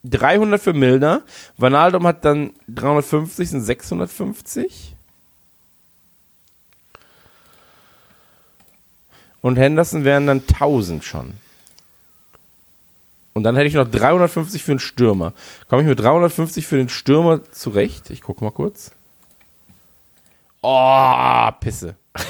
300 0.04 0.62
für 0.62 0.74
Milner. 0.74 1.24
Vanaldum 1.58 2.06
hat 2.06 2.26
dann 2.26 2.52
350, 2.68 3.50
sind 3.50 3.62
650. 3.62 4.96
Und 9.42 9.58
Henderson 9.58 10.04
wären 10.04 10.28
dann 10.28 10.40
1000 10.40 11.04
schon. 11.04 11.34
Und 13.34 13.44
dann 13.44 13.56
hätte 13.56 13.68
ich 13.68 13.74
noch 13.74 13.90
350 13.90 14.64
für 14.64 14.74
den 14.74 14.80
Stürmer. 14.80 15.34
Komme 15.68 15.82
ich 15.82 15.88
mit 15.88 16.00
350 16.00 16.68
für 16.68 16.78
den 16.78 16.90
Stürmer 16.90 17.44
zurecht? 17.52 18.10
Ich 18.10 18.22
gucke 18.22 18.44
mal 18.44 18.52
kurz. 18.52 18.92
Oh, 20.62 21.50
Pisse. 21.60 21.96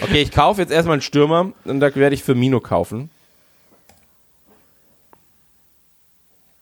Okay, 0.00 0.22
ich 0.22 0.32
kaufe 0.32 0.60
jetzt 0.60 0.72
erstmal 0.72 0.94
einen 0.94 1.02
Stürmer 1.02 1.52
und 1.64 1.80
da 1.80 1.94
werde 1.94 2.14
ich 2.14 2.24
für 2.24 2.34
Mino 2.34 2.60
kaufen. 2.60 3.10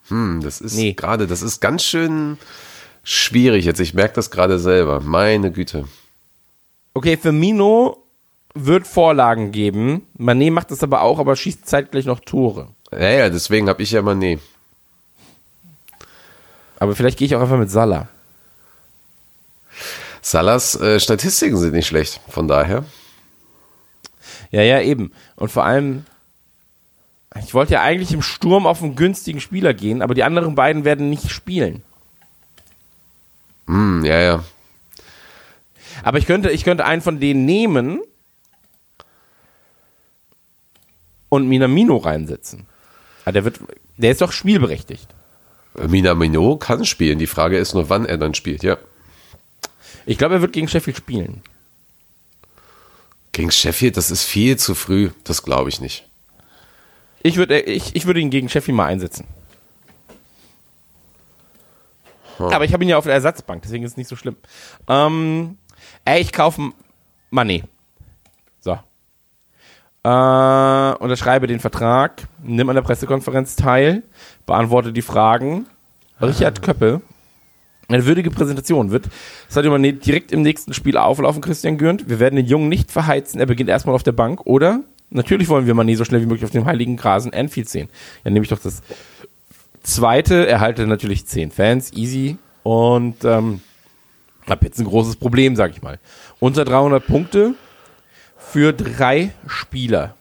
Hm, 0.09 0.28
das 0.41 0.61
ist 0.61 0.75
Nee. 0.77 0.93
gerade, 0.95 1.27
das 1.27 1.43
ist 1.43 1.61
ganz 1.61 1.85
schön 1.85 2.39
schwierig 3.03 3.65
jetzt. 3.65 3.81
Ich 3.81 3.95
merke 3.95 4.15
das 4.15 4.31
gerade 4.31 4.59
selber. 4.59 5.01
Meine 5.01 5.51
Güte. 5.53 5.85
Okay, 6.95 7.17
für 7.17 7.33
Mino 7.33 8.03
wird 8.55 8.87
Vorlagen 8.87 9.53
geben. 9.53 10.07
Mané 10.19 10.51
macht 10.51 10.71
das 10.71 10.83
aber 10.83 11.03
auch, 11.03 11.19
aber 11.19 11.37
schießt 11.37 11.67
zeitgleich 11.67 12.07
noch 12.07 12.21
Tore. 12.21 12.69
Ja, 12.93 13.11
ja, 13.11 13.29
deswegen 13.29 13.69
habe 13.69 13.83
ich 13.83 13.91
ja 13.93 14.03
mal 14.03 14.15
nee. 14.15 14.39
Aber 16.79 16.95
vielleicht 16.97 17.19
gehe 17.19 17.27
ich 17.27 17.35
auch 17.37 17.41
einfach 17.41 17.59
mit 17.59 17.71
Salah. 17.71 18.09
Salas 20.23 20.75
äh, 20.81 21.01
Statistiken 21.01 21.57
sind 21.57 21.73
nicht 21.73 21.87
schlecht, 21.87 22.21
von 22.29 22.49
daher. 22.49 22.85
Ja, 24.51 24.63
ja, 24.63 24.81
eben. 24.81 25.13
Und 25.37 25.51
vor 25.51 25.65
allem, 25.65 26.05
ich 27.37 27.55
wollte 27.55 27.75
ja 27.75 27.83
eigentlich 27.83 28.13
im 28.13 28.23
Sturm 28.23 28.67
auf 28.67 28.83
einen 28.83 28.97
günstigen 28.97 29.41
Spieler 29.41 29.75
gehen, 29.75 30.03
aber 30.03 30.15
die 30.15 30.25
anderen 30.25 30.55
beiden 30.55 30.85
werden 30.85 31.11
nicht 31.11 31.31
spielen. 31.31 31.83
Hm, 33.67 34.05
ja, 34.05 34.21
ja. 34.21 34.45
Aber 36.03 36.19
ich 36.19 36.27
könnte, 36.27 36.51
ich 36.51 36.65
könnte 36.65 36.85
einen 36.85 37.03
von 37.03 37.21
denen 37.21 37.45
nehmen 37.45 38.01
und 41.29 41.49
Minamino 41.49 41.97
reinsetzen. 41.97 42.67
Aber 43.25 43.33
der 43.33 43.45
wird, 43.45 43.61
der 43.99 44.13
ist 44.13 44.23
doch 44.23 44.33
spielberechtigt. 44.33 45.09
Minamino 45.75 46.57
kann 46.57 46.85
spielen. 46.85 47.19
Die 47.19 47.27
Frage 47.27 47.59
ist 47.59 47.75
nur, 47.75 47.91
wann 47.91 48.07
er 48.07 48.17
dann 48.17 48.35
spielt, 48.35 48.63
ja. 48.63 48.79
Ich 50.07 50.17
glaube, 50.17 50.37
er 50.37 50.41
wird 50.41 50.55
gegen 50.55 50.69
Sheffield 50.69 50.97
spielen. 50.97 51.43
Gegen 53.33 53.51
Sheffield, 53.51 53.97
das 53.99 54.11
ist 54.11 54.25
viel 54.25 54.57
zu 54.57 54.75
früh. 54.75 55.11
Das 55.25 55.43
glaube 55.43 55.69
ich 55.69 55.81
nicht. 55.81 56.08
Ich 57.23 57.37
würde, 57.37 57.61
ich, 57.61 57.97
ich 57.97 58.07
würde 58.07 58.21
ihn 58.21 58.31
gegen 58.31 58.49
Sheffield 58.49 58.77
mal 58.77 58.87
einsetzen. 58.87 59.27
Aber 62.39 62.65
ich 62.65 62.73
habe 62.73 62.85
ihn 62.85 62.91
ja 62.91 62.99
auf 62.99 63.05
der 63.05 63.15
Ersatzbank, 63.15 63.63
deswegen 63.63 63.85
ist 63.85 63.93
es 63.93 63.97
nicht 63.97 64.09
so 64.09 64.17
schlimm. 64.17 64.37
Ähm, 64.89 65.59
ey, 66.05 66.21
ich 66.21 66.33
kaufe 66.33 66.73
Mané. 67.33 67.65
So. 68.61 68.73
Äh, 70.05 70.95
unterschreibe 71.03 71.49
den 71.49 71.61
Vertrag, 71.61 72.29
nimm 72.43 72.69
an 72.69 72.77
der 72.77 72.83
Pressekonferenz 72.83 73.57
teil, 73.57 74.05
beantworte 74.47 74.93
die 74.93 75.03
Fragen. 75.03 75.67
Richard 76.21 76.63
Köppe. 76.63 77.01
Eine 77.89 78.05
würdige 78.05 78.31
Präsentation 78.31 78.91
wird 78.91 79.09
Sadio 79.49 79.75
Mané 79.75 79.93
direkt 79.93 80.31
im 80.31 80.43
nächsten 80.43 80.75
Spiel 80.75 80.99
auflaufen, 80.99 81.41
Christian 81.41 81.79
Gürnt. 81.79 82.09
Wir 82.09 82.21
werden 82.21 82.37
den 82.37 82.47
Jungen 82.47 82.69
nicht 82.69 82.93
verheizen, 82.93 83.41
er 83.41 83.47
beginnt 83.47 83.71
erstmal 83.71 83.95
auf 83.95 84.03
der 84.03 84.13
Bank, 84.13 84.43
oder? 84.45 84.83
Natürlich 85.11 85.49
wollen 85.49 85.67
wir 85.67 85.75
Mané 85.75 85.97
so 85.97 86.05
schnell 86.05 86.21
wie 86.21 86.27
möglich 86.27 86.45
auf 86.45 86.51
dem 86.51 86.65
heiligen 86.67 86.97
Grasen 86.97 87.33
Anfield 87.33 87.69
sehen. 87.69 87.89
Ja, 88.25 88.31
nehme 88.31 88.45
ich 88.45 88.51
doch 88.51 88.59
das 88.59 88.83
zweite, 89.83 90.47
erhalte 90.47 90.87
natürlich 90.87 91.27
zehn 91.27 91.51
Fans, 91.51 91.93
easy. 91.95 92.37
Und 92.63 93.25
ähm, 93.25 93.61
hab 94.47 94.63
jetzt 94.63 94.79
ein 94.79 94.85
großes 94.85 95.17
Problem, 95.17 95.57
sag 95.57 95.71
ich 95.71 95.83
mal. 95.83 95.99
Unter 96.41 96.65
300 96.65 97.07
Punkte 97.07 97.55
für 98.37 98.73
drei 98.73 99.31
Spieler 99.47 100.15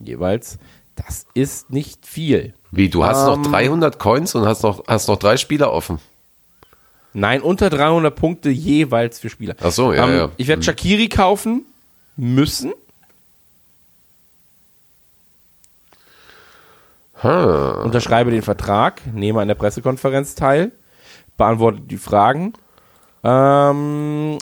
jeweils. 0.00 0.58
Das 0.96 1.26
ist 1.34 1.70
nicht 1.70 2.06
viel. 2.06 2.54
Wie, 2.70 2.88
du 2.88 3.04
hast 3.04 3.20
Ähm. 3.26 3.42
noch 3.42 3.50
300 3.50 3.98
Coins 3.98 4.34
und 4.34 4.44
hast 4.44 4.62
noch, 4.62 4.86
hast 4.86 5.08
noch 5.08 5.16
drei 5.18 5.36
Spieler 5.36 5.72
offen. 5.72 5.98
Nein, 7.14 7.40
unter 7.40 7.70
300 7.70 8.14
Punkte 8.14 8.50
jeweils 8.50 9.18
für 9.18 9.30
Spieler. 9.30 9.54
Ach 9.62 9.70
so, 9.72 9.92
ja, 9.92 10.06
Ähm, 10.06 10.16
ja. 10.16 10.28
Ich 10.36 10.46
werde 10.48 10.62
Shakiri 10.62 11.08
kaufen 11.08 11.64
müssen. 12.16 12.72
Ha. 17.22 17.82
Unterschreibe 17.82 18.30
den 18.30 18.42
Vertrag, 18.42 19.02
nehme 19.12 19.40
an 19.40 19.48
der 19.48 19.54
Pressekonferenz 19.54 20.34
teil, 20.34 20.72
beantworte 21.36 21.80
die 21.80 21.98
Fragen. 21.98 22.52
Ähm, 23.24 24.38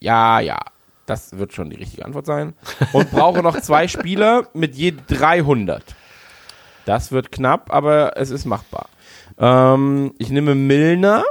ja, 0.00 0.40
ja, 0.40 0.58
das 1.06 1.36
wird 1.36 1.52
schon 1.52 1.70
die 1.70 1.76
richtige 1.76 2.04
Antwort 2.04 2.26
sein. 2.26 2.54
Und 2.92 3.10
brauche 3.10 3.42
noch 3.42 3.60
zwei 3.60 3.86
Spieler 3.88 4.48
mit 4.54 4.74
je 4.74 4.94
300. 5.08 5.82
Das 6.84 7.12
wird 7.12 7.30
knapp, 7.30 7.72
aber 7.72 8.16
es 8.16 8.30
ist 8.30 8.44
machbar. 8.44 8.88
Ähm, 9.38 10.14
ich 10.18 10.30
nehme 10.30 10.54
Milner. 10.54 11.24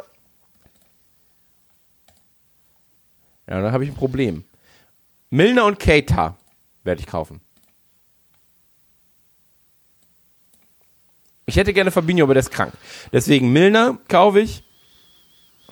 Ja, 3.47 3.62
dann 3.62 3.71
habe 3.74 3.84
ich 3.84 3.89
ein 3.89 3.95
Problem. 3.95 4.43
Milner 5.30 5.65
und 5.65 5.80
Keita 5.80 6.36
werde 6.84 7.02
ich 7.02 7.08
kaufen. 7.08 7.41
Ich 11.52 11.58
hätte 11.58 11.74
gerne 11.74 11.92
Fabinho, 11.92 12.24
aber 12.24 12.34
der 12.34 12.40
ist 12.40 12.52
krank. 12.52 12.72
Deswegen 13.12 13.52
Milner 13.52 13.98
kaufe 14.08 14.40
ich. 14.40 14.64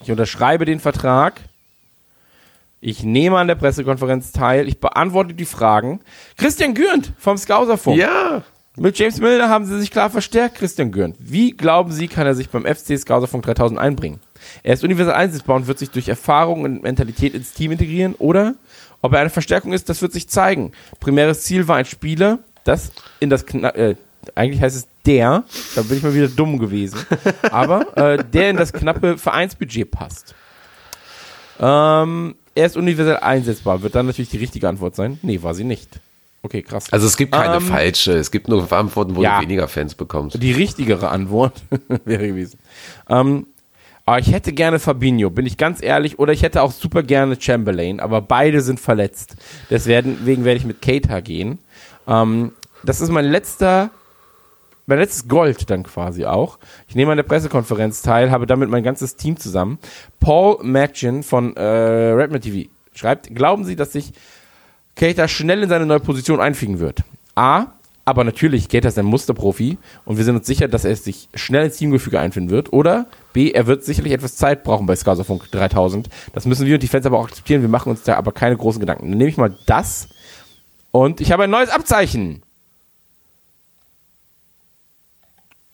Ich 0.04 0.12
unterschreibe 0.12 0.66
den 0.66 0.82
Vertrag. 0.82 1.40
Ich 2.82 3.04
nehme 3.04 3.38
an 3.38 3.48
der 3.48 3.56
Pressekonferenz 3.56 4.34
teil. 4.34 4.68
Ich 4.68 4.82
beantworte 4.82 5.34
die 5.34 5.46
Fragen. 5.46 6.02
Christian 6.36 6.74
Gürnt 6.74 7.14
vom 7.18 7.38
Scouserfunk. 7.38 7.98
Ja. 7.98 8.44
Mit 8.76 9.00
James 9.00 9.22
Milner 9.22 9.48
haben 9.48 9.64
sie 9.64 9.80
sich 9.80 9.90
klar 9.90 10.10
verstärkt, 10.10 10.56
Christian 10.56 10.92
Gürnt. 10.92 11.16
Wie 11.18 11.52
glauben 11.52 11.94
Sie, 11.94 12.10
kann 12.10 12.28
er 12.28 12.36
sich 12.36 12.50
beim 12.50 12.66
FC 12.66 13.00
Scouserfunk 13.00 13.46
3000 13.46 13.80
einbringen? 13.80 14.20
Er 14.64 14.74
ist 14.74 14.84
universal 14.84 15.14
einsetzbar 15.14 15.56
und 15.56 15.68
wird 15.68 15.80
sich 15.80 15.92
durch 15.92 16.10
Erfahrung 16.10 16.64
und 16.64 16.84
Mentalität 16.84 17.34
ins 17.34 17.54
Team 17.54 17.72
integrieren, 17.72 18.16
oder? 18.16 18.56
Ob 19.02 19.14
er 19.14 19.20
eine 19.20 19.30
Verstärkung 19.30 19.72
ist, 19.72 19.88
das 19.88 20.02
wird 20.02 20.12
sich 20.12 20.28
zeigen. 20.28 20.74
Primäres 21.00 21.44
Ziel 21.44 21.70
war 21.70 21.78
ein 21.78 21.86
Spieler, 21.86 22.40
das 22.66 22.92
in 23.22 23.30
das 23.30 23.46
Kna 23.46 23.70
äh, 23.76 23.96
eigentlich 24.36 24.62
heißt 24.62 24.76
es 24.76 24.88
der, 25.06 25.44
da 25.76 25.82
bin 25.82 25.98
ich 25.98 26.04
mal 26.04 26.14
wieder 26.14 26.28
dumm 26.28 26.60
gewesen, 26.60 27.00
aber 27.52 27.98
äh, 27.98 28.24
der 28.24 28.50
in 28.50 28.58
das 28.58 28.74
knappe 28.74 29.18
Vereinsbudget 29.18 29.92
passt. 29.92 30.36
Ähm, 31.60 32.36
er 32.56 32.66
ist 32.66 32.78
universell 32.78 33.18
einsetzbar. 33.18 33.82
Wird 33.82 33.96
dann 33.96 34.06
natürlich 34.06 34.30
die 34.30 34.38
richtige 34.38 34.68
Antwort 34.68 34.96
sein? 34.96 35.20
Nee, 35.22 35.42
war 35.42 35.54
sie 35.54 35.64
nicht. 35.64 36.00
Okay, 36.42 36.62
krass. 36.62 36.92
Also 36.92 37.06
es 37.06 37.18
gibt 37.18 37.34
keine 37.34 37.56
Ähm, 37.56 37.62
falsche. 37.62 38.14
Es 38.14 38.32
gibt 38.32 38.48
nur 38.48 38.72
Antworten, 38.72 39.16
wo 39.16 39.24
ja. 39.24 39.38
du 39.38 39.44
weniger 39.44 39.68
Fans 39.68 39.96
bekommst. 39.96 40.42
Die 40.42 40.52
richtigere 40.52 41.10
Antwort 41.10 41.54
wäre 42.06 42.28
gewesen. 42.28 42.60
Ähm, 43.10 43.48
aber 44.06 44.20
ich 44.20 44.32
hätte 44.32 44.54
gerne 44.54 44.80
Fabinho, 44.80 45.30
bin 45.30 45.46
ich 45.46 45.58
ganz 45.58 45.84
ehrlich, 45.84 46.18
oder 46.18 46.34
ich 46.34 46.42
hätte 46.42 46.64
auch 46.64 46.72
super 46.72 47.04
gerne 47.04 47.40
Chamberlain, 47.40 48.00
aber 48.00 48.22
beide 48.22 48.62
sind 48.62 48.80
verletzt. 48.80 49.36
Deswegen 49.70 50.26
werde 50.26 50.56
ich 50.56 50.66
mit 50.66 50.82
Keita 50.82 51.20
gehen. 51.20 51.60
Ähm, 52.08 52.54
das 52.84 53.02
ist 53.02 53.12
mein 53.12 53.26
letzter, 53.26 53.92
mein 54.90 55.00
letztes 55.00 55.28
Gold 55.28 55.70
dann 55.70 55.84
quasi 55.84 56.26
auch. 56.26 56.60
Ich 56.88 56.96
nehme 56.96 57.12
an 57.12 57.18
der 57.18 57.24
Pressekonferenz 57.24 58.02
teil, 58.02 58.32
habe 58.32 58.48
damit 58.48 58.70
mein 58.70 58.84
ganzes 58.84 59.16
Team 59.16 59.38
zusammen. 59.38 59.78
Paul 60.20 60.58
Machin 60.64 61.24
von 61.24 61.56
äh, 61.56 61.62
Redman 61.62 62.42
TV 62.42 62.70
schreibt, 62.94 63.34
glauben 63.34 63.64
Sie, 63.64 63.76
dass 63.76 63.94
sich 63.94 64.12
Keita 64.96 65.28
schnell 65.28 65.64
in 65.64 65.70
seine 65.70 65.86
neue 65.86 66.00
Position 66.02 66.42
einfügen 66.42 66.80
wird? 66.80 67.04
A, 67.36 67.68
aber 68.04 68.24
natürlich, 68.24 68.68
Keita 68.68 68.88
ist 68.88 68.98
ein 68.98 69.06
Musterprofi 69.06 69.78
und 70.04 70.18
wir 70.18 70.26
sind 70.26 70.36
uns 70.36 70.48
sicher, 70.48 70.68
dass 70.68 70.84
er 70.84 70.96
sich 70.96 71.30
schnell 71.36 71.66
ins 71.66 71.78
Teamgefüge 71.78 72.20
einfinden 72.20 72.50
wird. 72.50 72.74
Oder 72.74 73.06
B, 73.32 73.52
er 73.52 73.68
wird 73.68 73.84
sicherlich 73.84 74.14
etwas 74.14 74.36
Zeit 74.36 74.64
brauchen 74.64 74.88
bei 74.88 74.96
Skazerfunk 74.96 75.52
3000. 75.52 76.10
Das 76.34 76.46
müssen 76.46 76.66
wir 76.66 76.74
und 76.74 76.82
die 76.82 76.88
Fans 76.88 77.06
aber 77.06 77.20
auch 77.20 77.26
akzeptieren. 77.26 77.62
Wir 77.62 77.70
machen 77.70 77.92
uns 77.92 78.02
da 78.02 78.16
aber 78.16 78.32
keine 78.32 78.58
großen 78.58 78.80
Gedanken. 78.80 79.10
Dann 79.10 79.18
nehme 79.20 79.30
ich 79.30 79.38
mal 79.38 79.56
das 79.68 80.10
und 80.90 81.22
ich 81.22 81.32
habe 81.32 81.44
ein 81.44 81.52
neues 81.52 81.70
Abzeichen. 81.70 82.42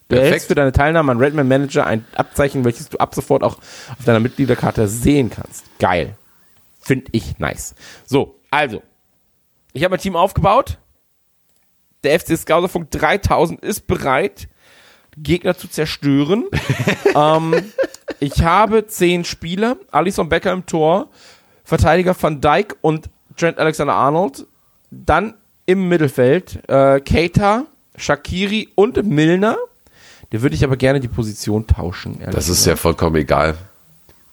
Du 0.07 0.15
Perfekt. 0.15 0.25
erhältst 0.25 0.47
für 0.49 0.55
deine 0.55 0.71
Teilnahme 0.71 1.11
an 1.11 1.17
Redman 1.17 1.47
Manager 1.47 1.87
ein 1.87 2.05
Abzeichen, 2.15 2.63
welches 2.63 2.89
du 2.89 2.97
ab 2.99 3.15
sofort 3.15 3.43
auch 3.43 3.57
auf 3.57 4.05
deiner 4.05 4.19
Mitgliederkarte 4.19 4.87
sehen 4.87 5.31
kannst. 5.31 5.65
Geil. 5.79 6.15
Finde 6.79 7.05
ich 7.11 7.39
nice. 7.39 7.73
So, 8.05 8.39
also. 8.51 8.83
Ich 9.73 9.83
habe 9.83 9.95
ein 9.95 9.99
Team 9.99 10.15
aufgebaut. 10.15 10.77
Der 12.03 12.19
FC 12.19 12.37
Scouserfunk 12.37 12.91
3000 12.91 13.61
ist 13.61 13.87
bereit, 13.87 14.47
Gegner 15.17 15.57
zu 15.57 15.67
zerstören. 15.67 16.45
ähm, 17.15 17.55
ich 18.19 18.43
habe 18.43 18.85
zehn 18.85 19.25
Spieler. 19.25 19.77
Alisson 19.89 20.29
Becker 20.29 20.51
im 20.51 20.67
Tor, 20.67 21.09
Verteidiger 21.63 22.15
Van 22.19 22.41
Dijk 22.41 22.75
und 22.81 23.09
Trent 23.35 23.57
Alexander-Arnold. 23.57 24.45
Dann 24.91 25.33
im 25.65 25.89
Mittelfeld 25.89 26.59
äh, 26.69 26.99
Keita, 26.99 27.65
Shakiri 27.97 28.69
und 28.75 29.03
Milner. 29.03 29.57
Der 30.35 30.41
würde 30.41 30.53
ich 30.53 30.65
aber 30.65 30.75
gerne 30.75 30.99
die 30.99 31.07
Position 31.07 31.65
tauschen. 31.65 32.19
Das 32.29 32.49
ist 32.49 32.65
ja 32.65 32.75
vollkommen 32.75 33.15
egal. 33.15 33.55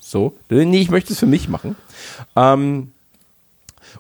So. 0.01 0.37
Nee, 0.51 0.81
ich 0.81 0.91
möchte 0.91 1.13
es 1.13 1.21
für 1.21 1.27
mich 1.27 1.49
machen. 1.49 1.77
Ähm, 2.35 2.91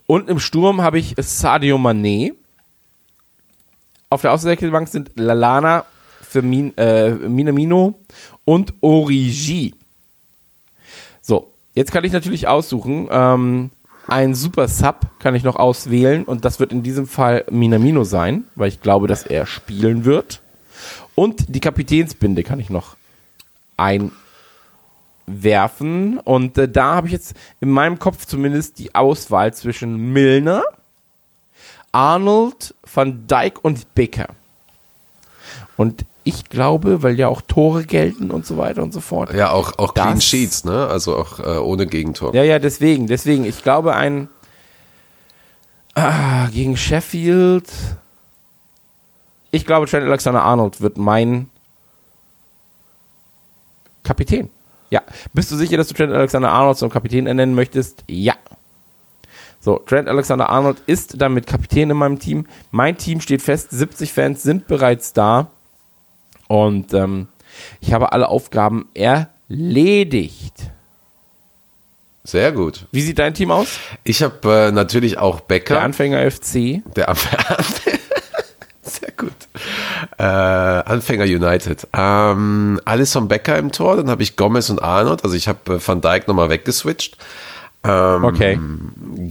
und 0.08 0.28
im 0.28 0.40
Sturm 0.40 0.82
habe 0.82 0.98
ich 0.98 1.14
Sadio 1.18 1.76
Mané. 1.76 2.32
Auf 4.10 4.22
der 4.22 4.32
Außenseiterbank 4.32 4.88
sind 4.88 5.12
Lalana, 5.14 5.84
Firmin, 6.22 6.76
äh, 6.76 7.12
Minamino 7.12 7.94
und 8.44 8.74
Origi. 8.80 9.76
So, 11.20 11.52
jetzt 11.74 11.92
kann 11.92 12.02
ich 12.02 12.10
natürlich 12.10 12.48
aussuchen. 12.48 13.06
Ähm, 13.12 13.70
ein 14.08 14.34
Super 14.34 14.66
Sub 14.66 15.06
kann 15.20 15.36
ich 15.36 15.44
noch 15.44 15.54
auswählen 15.54 16.24
und 16.24 16.44
das 16.44 16.58
wird 16.58 16.72
in 16.72 16.82
diesem 16.82 17.06
Fall 17.06 17.44
Minamino 17.48 18.02
sein, 18.02 18.46
weil 18.56 18.66
ich 18.66 18.80
glaube, 18.82 19.06
dass 19.06 19.22
er 19.22 19.46
spielen 19.46 20.04
wird. 20.04 20.41
Und 21.14 21.54
die 21.54 21.60
Kapitänsbinde 21.60 22.42
kann 22.42 22.58
ich 22.60 22.70
noch 22.70 22.96
einwerfen. 25.26 26.18
Und 26.18 26.58
äh, 26.58 26.68
da 26.68 26.94
habe 26.94 27.06
ich 27.08 27.12
jetzt 27.12 27.34
in 27.60 27.70
meinem 27.70 27.98
Kopf 27.98 28.26
zumindest 28.26 28.78
die 28.78 28.94
Auswahl 28.94 29.52
zwischen 29.52 30.12
Milner, 30.12 30.62
Arnold, 31.92 32.74
Van 32.92 33.26
Dijk 33.26 33.62
und 33.62 33.94
Becker. 33.94 34.28
Und 35.76 36.04
ich 36.24 36.48
glaube, 36.48 37.02
weil 37.02 37.18
ja 37.18 37.28
auch 37.28 37.42
Tore 37.42 37.84
gelten 37.84 38.30
und 38.30 38.46
so 38.46 38.56
weiter 38.56 38.82
und 38.82 38.92
so 38.92 39.00
fort. 39.00 39.34
Ja, 39.34 39.50
auch, 39.50 39.78
auch 39.78 39.92
Clean 39.94 40.20
Sheets, 40.20 40.64
ne? 40.64 40.86
Also 40.86 41.16
auch 41.16 41.40
äh, 41.40 41.58
ohne 41.58 41.86
Gegentor. 41.86 42.34
Ja, 42.34 42.44
ja, 42.44 42.58
deswegen, 42.58 43.08
deswegen. 43.08 43.44
Ich 43.44 43.62
glaube, 43.62 43.94
ein 43.96 44.28
ah, 45.94 46.48
gegen 46.48 46.76
Sheffield. 46.76 47.68
Ich 49.52 49.66
glaube, 49.66 49.86
Trent 49.86 50.06
Alexander-Arnold 50.06 50.80
wird 50.80 50.96
mein 50.96 51.50
Kapitän. 54.02 54.50
Ja. 54.90 55.02
Bist 55.32 55.52
du 55.52 55.56
sicher, 55.56 55.76
dass 55.76 55.88
du 55.88 55.94
Trent 55.94 56.12
Alexander-Arnold 56.12 56.78
zum 56.78 56.90
Kapitän 56.90 57.26
ernennen 57.26 57.54
möchtest? 57.54 58.02
Ja. 58.08 58.34
So, 59.60 59.78
Trent 59.78 60.08
Alexander-Arnold 60.08 60.82
ist 60.86 61.20
damit 61.20 61.46
Kapitän 61.46 61.90
in 61.90 61.96
meinem 61.96 62.18
Team. 62.18 62.46
Mein 62.70 62.96
Team 62.96 63.20
steht 63.20 63.42
fest, 63.42 63.68
70 63.70 64.12
Fans 64.12 64.42
sind 64.42 64.66
bereits 64.66 65.12
da. 65.12 65.50
Und 66.48 66.94
ähm, 66.94 67.28
ich 67.80 67.92
habe 67.92 68.12
alle 68.12 68.28
Aufgaben 68.28 68.88
erledigt. 68.94 70.54
Sehr 72.24 72.52
gut. 72.52 72.86
Wie 72.90 73.02
sieht 73.02 73.18
dein 73.18 73.34
Team 73.34 73.50
aus? 73.50 73.78
Ich 74.04 74.22
habe 74.22 74.68
äh, 74.68 74.72
natürlich 74.72 75.18
auch 75.18 75.40
Becker. 75.40 75.74
Der 75.74 75.82
Anfänger 75.82 76.30
FC. 76.30 76.82
Der 76.96 77.08
Anfänger. 77.10 77.58
Sehr 78.92 79.12
gut. 79.16 79.32
Äh, 80.18 80.22
Anfänger 80.22 81.24
United. 81.24 81.88
Ähm, 81.92 82.80
Alisson 82.84 83.28
Becker 83.28 83.56
im 83.58 83.72
Tor, 83.72 83.96
dann 83.96 84.10
habe 84.10 84.22
ich 84.22 84.36
Gomez 84.36 84.68
und 84.70 84.82
Arnold. 84.82 85.24
Also 85.24 85.36
ich 85.36 85.48
habe 85.48 85.74
äh, 85.74 85.86
Van 85.86 86.00
Dijk 86.00 86.28
nochmal 86.28 86.50
weggeswitcht. 86.50 87.16
Ähm, 87.84 88.24
Okay. 88.24 88.58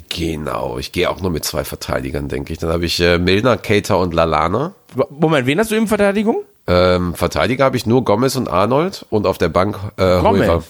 Genau, 0.09 0.77
ich 0.77 0.91
gehe 0.91 1.09
auch 1.09 1.21
nur 1.21 1.31
mit 1.31 1.45
zwei 1.45 1.63
Verteidigern, 1.63 2.27
denke 2.27 2.53
ich. 2.53 2.59
Dann 2.59 2.71
habe 2.71 2.85
ich 2.85 2.99
äh, 2.99 3.17
Milner, 3.17 3.57
Cater 3.57 3.97
und 3.99 4.13
Lalana. 4.13 4.73
Moment, 5.09 5.47
wen 5.47 5.59
hast 5.59 5.71
du 5.71 5.75
in 5.75 5.87
Verteidigung? 5.87 6.41
Ähm, 6.67 7.13
Verteidiger 7.15 7.65
habe 7.65 7.77
ich 7.77 7.85
nur 7.85 8.03
Gomez 8.03 8.35
und 8.35 8.49
Arnold 8.49 9.05
und 9.09 9.25
auf 9.25 9.37
der 9.37 9.49
Bank 9.49 9.77
äh, 9.97 10.19
Gomez. 10.19 10.65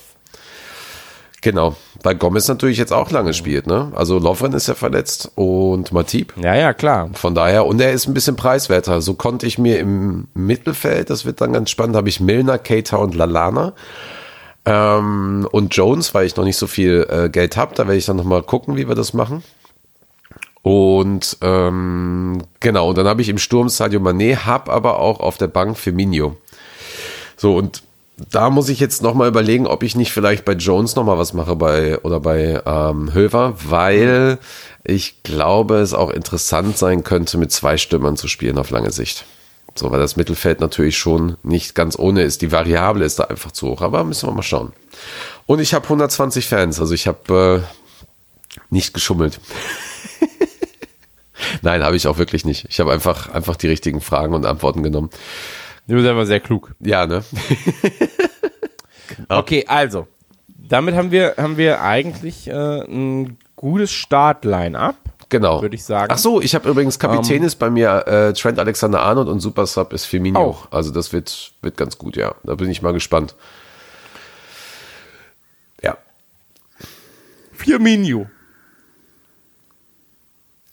Genau, 1.41 1.75
weil 2.03 2.15
Gomez 2.15 2.47
natürlich 2.47 2.77
jetzt 2.77 2.93
auch 2.93 3.11
lange 3.11 3.33
spielt. 3.33 3.67
Ne? 3.67 3.91
Also 3.95 4.17
Lovren 4.19 4.53
ist 4.53 4.67
ja 4.67 4.73
verletzt 4.73 5.31
und 5.35 5.91
Matip. 5.91 6.33
Ja, 6.41 6.55
ja, 6.55 6.73
klar. 6.73 7.09
Von 7.13 7.35
daher, 7.35 7.65
und 7.65 7.79
er 7.79 7.91
ist 7.91 8.07
ein 8.07 8.13
bisschen 8.13 8.35
preiswerter. 8.35 9.01
So 9.01 9.13
konnte 9.13 9.45
ich 9.45 9.57
mir 9.57 9.79
im 9.79 10.27
Mittelfeld, 10.33 11.09
das 11.09 11.25
wird 11.25 11.41
dann 11.41 11.53
ganz 11.53 11.69
spannend, 11.69 11.95
habe 11.95 12.09
ich 12.09 12.19
Milner, 12.19 12.57
Cater 12.57 12.99
und 12.99 13.15
Lalana. 13.15 13.73
Ähm, 14.65 15.47
und 15.51 15.75
Jones, 15.75 16.13
weil 16.13 16.25
ich 16.25 16.35
noch 16.35 16.43
nicht 16.43 16.57
so 16.57 16.67
viel 16.67 17.07
äh, 17.09 17.29
Geld 17.29 17.57
habe, 17.57 17.73
da 17.75 17.87
werde 17.87 17.97
ich 17.97 18.05
dann 18.05 18.17
nochmal 18.17 18.43
gucken, 18.43 18.75
wie 18.75 18.87
wir 18.87 18.95
das 18.95 19.13
machen. 19.13 19.43
Und 20.63 21.37
ähm, 21.41 22.43
genau, 22.59 22.89
und 22.89 22.97
dann 22.97 23.07
habe 23.07 23.21
ich 23.21 23.29
im 23.29 23.39
Sturm 23.39 23.69
Sadio 23.69 23.99
Mané, 23.99 24.37
habe 24.45 24.71
aber 24.71 24.99
auch 24.99 25.19
auf 25.19 25.37
der 25.37 25.47
Bank 25.47 25.77
Firmino. 25.77 26.37
So, 27.37 27.55
und 27.55 27.81
da 28.29 28.49
muss 28.49 28.69
ich 28.69 28.79
jetzt 28.79 29.01
nochmal 29.01 29.27
überlegen, 29.27 29.67
ob 29.67 29.83
ich 29.83 29.95
nicht 29.95 30.11
vielleicht 30.11 30.45
bei 30.45 30.53
Jones 30.53 30.95
nochmal 30.95 31.17
was 31.17 31.33
mache 31.33 31.55
bei 31.55 31.99
oder 31.99 32.19
bei 32.19 32.61
ähm, 32.65 33.13
Höver, 33.13 33.55
weil 33.63 34.37
ich 34.83 35.23
glaube, 35.23 35.77
es 35.77 35.93
auch 35.93 36.09
interessant 36.09 36.77
sein 36.77 37.03
könnte, 37.03 37.37
mit 37.37 37.51
zwei 37.51 37.77
Stürmern 37.77 38.17
zu 38.17 38.27
spielen 38.27 38.57
auf 38.57 38.69
lange 38.69 38.91
Sicht. 38.91 39.25
So, 39.75 39.89
weil 39.89 39.99
das 39.99 40.17
Mittelfeld 40.17 40.59
natürlich 40.59 40.97
schon 40.97 41.37
nicht 41.43 41.75
ganz 41.75 41.97
ohne 41.97 42.23
ist. 42.23 42.41
Die 42.41 42.51
Variable 42.51 43.05
ist 43.05 43.19
da 43.19 43.23
einfach 43.25 43.51
zu 43.51 43.69
hoch, 43.69 43.81
aber 43.81 44.03
müssen 44.03 44.27
wir 44.27 44.33
mal 44.33 44.43
schauen. 44.43 44.73
Und 45.45 45.59
ich 45.59 45.73
habe 45.73 45.85
120 45.85 46.45
Fans, 46.45 46.79
also 46.79 46.93
ich 46.93 47.07
habe 47.07 47.63
äh, 47.63 48.57
nicht 48.69 48.93
geschummelt. 48.93 49.39
Nein, 51.61 51.83
habe 51.83 51.95
ich 51.95 52.07
auch 52.07 52.17
wirklich 52.17 52.45
nicht. 52.45 52.65
Ich 52.69 52.79
habe 52.79 52.91
einfach, 52.91 53.29
einfach 53.29 53.55
die 53.55 53.67
richtigen 53.67 54.01
Fragen 54.01 54.33
und 54.33 54.45
Antworten 54.45 54.83
genommen. 54.83 55.09
Du 55.91 55.97
bist 55.97 56.07
einfach 56.07 56.25
sehr 56.25 56.39
klug. 56.39 56.71
Ja, 56.79 57.05
ne? 57.05 57.21
Okay, 59.27 59.65
also. 59.67 60.07
Damit 60.47 60.95
haben 60.95 61.11
wir, 61.11 61.35
haben 61.37 61.57
wir 61.57 61.81
eigentlich 61.81 62.47
äh, 62.47 62.53
ein 62.53 63.37
gutes 63.57 63.91
Start-Line-Up. 63.91 64.95
Genau. 65.27 65.61
Würde 65.61 65.75
ich 65.75 65.83
sagen. 65.83 66.07
Ach 66.13 66.17
so, 66.17 66.41
ich 66.41 66.55
habe 66.55 66.69
übrigens 66.69 66.97
Kapitän 66.97 67.43
ist 67.43 67.55
bei 67.57 67.69
mir 67.69 68.07
äh, 68.07 68.31
Trent 68.31 68.57
Alexander-Arnold 68.57 69.27
und 69.27 69.41
Super 69.41 69.65
Sub 69.65 69.91
ist 69.91 70.05
Firmino. 70.05 70.39
Auch. 70.39 70.71
Also 70.71 70.91
das 70.91 71.11
wird, 71.11 71.51
wird 71.61 71.75
ganz 71.75 71.97
gut, 71.97 72.15
ja. 72.15 72.35
Da 72.43 72.55
bin 72.55 72.69
ich 72.69 72.81
mal 72.81 72.93
gespannt. 72.93 73.35
Ja, 75.83 75.97
Firmino. 77.51 78.27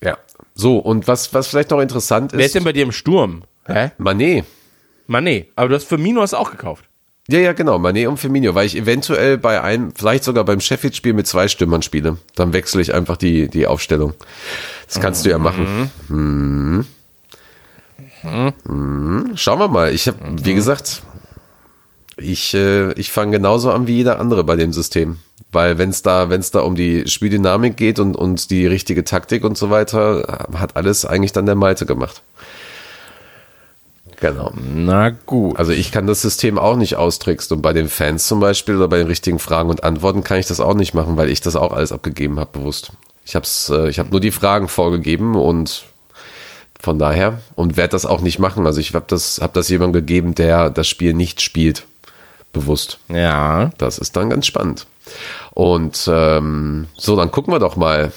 ja. 0.01 0.17
So, 0.55 0.79
und 0.79 1.09
was, 1.09 1.35
was 1.35 1.49
vielleicht 1.49 1.71
noch 1.71 1.81
interessant 1.81 2.33
Wer 2.33 2.41
ist 2.41 2.47
ist, 2.47 2.55
denn 2.55 2.65
bei 2.65 2.73
dir 2.73 2.85
im 2.85 2.93
Sturm? 2.93 3.43
Hä? 3.67 3.91
Mané. 3.99 4.45
Mané. 5.09 5.47
Aber 5.57 5.69
du 5.69 5.75
hast 5.75 5.85
Firmino 5.85 6.21
hast 6.21 6.33
du 6.33 6.37
auch 6.37 6.51
gekauft. 6.51 6.85
Ja, 7.31 7.39
ja, 7.39 7.53
genau, 7.53 7.77
Mané 7.77 8.09
und 8.09 8.17
Firmino, 8.17 8.55
weil 8.55 8.65
ich 8.65 8.75
eventuell 8.75 9.37
bei 9.37 9.61
einem, 9.61 9.93
vielleicht 9.95 10.25
sogar 10.25 10.45
beim 10.45 10.61
Sheffield-Spiel 10.61 11.13
mit 11.13 11.27
zwei 11.27 11.47
Stürmern 11.49 11.83
spiele. 11.83 12.17
Dann 12.37 12.55
wechsle 12.55 12.81
ich 12.81 12.95
einfach 12.95 13.19
die, 13.19 13.49
die 13.49 13.67
Aufstellung. 13.67 14.15
Das 14.87 14.99
kannst 14.99 15.27
du 15.27 15.31
ja 15.31 15.39
machen. 15.39 15.91
Mhm. 16.09 16.87
Mhm. 18.23 19.37
Schauen 19.37 19.59
wir 19.59 19.69
mal. 19.69 19.93
Ich 19.93 20.09
habe, 20.09 20.19
wie 20.43 20.55
gesagt, 20.55 21.03
ich, 22.17 22.55
äh, 22.55 22.93
ich 22.95 23.13
fange 23.13 23.33
genauso 23.33 23.71
an 23.73 23.87
wie 23.87 23.97
jeder 23.97 24.19
andere 24.19 24.43
bei 24.45 24.57
dem 24.57 24.73
System. 24.73 25.19
Weil 25.53 25.79
wenn 25.79 25.91
es 25.91 26.03
da, 26.03 26.31
wenn 26.31 26.41
es 26.41 26.51
da 26.51 26.61
um 26.61 26.75
die 26.75 27.07
Spieldynamik 27.07 27.77
geht 27.77 27.99
und, 27.99 28.17
und 28.17 28.51
die 28.51 28.67
richtige 28.67 29.05
Taktik 29.05 29.45
und 29.45 29.57
so 29.57 29.71
weiter, 29.71 30.47
hat 30.55 30.77
alles 30.77 31.05
eigentlich 31.05 31.33
dann 31.33 31.47
der 31.47 31.55
Malte 31.55 31.87
gemacht. 31.87 32.23
Genau. 34.21 34.53
Na 34.57 35.11
gut. 35.11 35.57
Also 35.59 35.73
ich 35.73 35.93
kann 35.93 36.07
das 36.07 36.23
System 36.23 36.59
auch 36.59 36.77
nicht 36.77 36.97
austricksen 36.97 37.57
und 37.57 37.63
bei 37.63 37.73
den 37.73 37.89
Fans 37.89 38.27
zum 38.27 38.41
Beispiel 38.41 38.77
oder 38.77 38.89
bei 38.89 38.99
den 38.99 39.07
richtigen 39.07 39.39
Fragen 39.39 39.71
und 39.71 39.85
Antworten 39.85 40.25
kann 40.25 40.39
ich 40.39 40.47
das 40.47 40.61
auch 40.61 40.75
nicht 40.75 40.95
machen, 40.95 41.17
weil 41.17 41.31
ich 41.31 41.41
das 41.41 41.55
auch 41.57 41.73
alles 41.73 41.93
abgegeben 41.93 42.41
habe 42.41 42.59
bewusst. 42.59 42.93
Ich 43.25 43.37
habe 43.37 43.47
äh, 43.71 43.89
ich 43.89 43.99
habe 43.99 44.11
nur 44.11 44.21
die 44.21 44.31
Fragen 44.33 44.69
vorgegeben 44.69 45.37
und 45.37 45.85
von 46.81 46.99
daher 46.99 47.41
und 47.55 47.77
werde 47.77 47.93
das 47.93 48.07
auch 48.07 48.21
nicht 48.21 48.39
machen. 48.39 48.67
Also 48.67 48.81
ich 48.81 48.95
habe 48.95 49.05
das 49.09 49.41
habe 49.41 49.53
das 49.53 49.69
jemandem 49.69 50.01
gegeben, 50.01 50.35
der 50.35 50.71
das 50.71 50.89
Spiel 50.89 51.15
nicht 51.15 51.41
spielt 51.41 51.87
bewusst. 52.53 52.99
ja. 53.09 53.71
Das 53.79 53.99
ist 53.99 54.17
dann 54.17 54.31
ganz 54.31 54.47
spannend. 54.47 54.87
Und 55.53 56.09
ähm, 56.13 56.89
so, 56.97 57.15
dann 57.17 57.31
gucken 57.31 57.53
wir 57.53 57.59
doch 57.59 57.77
mal. 57.77 58.13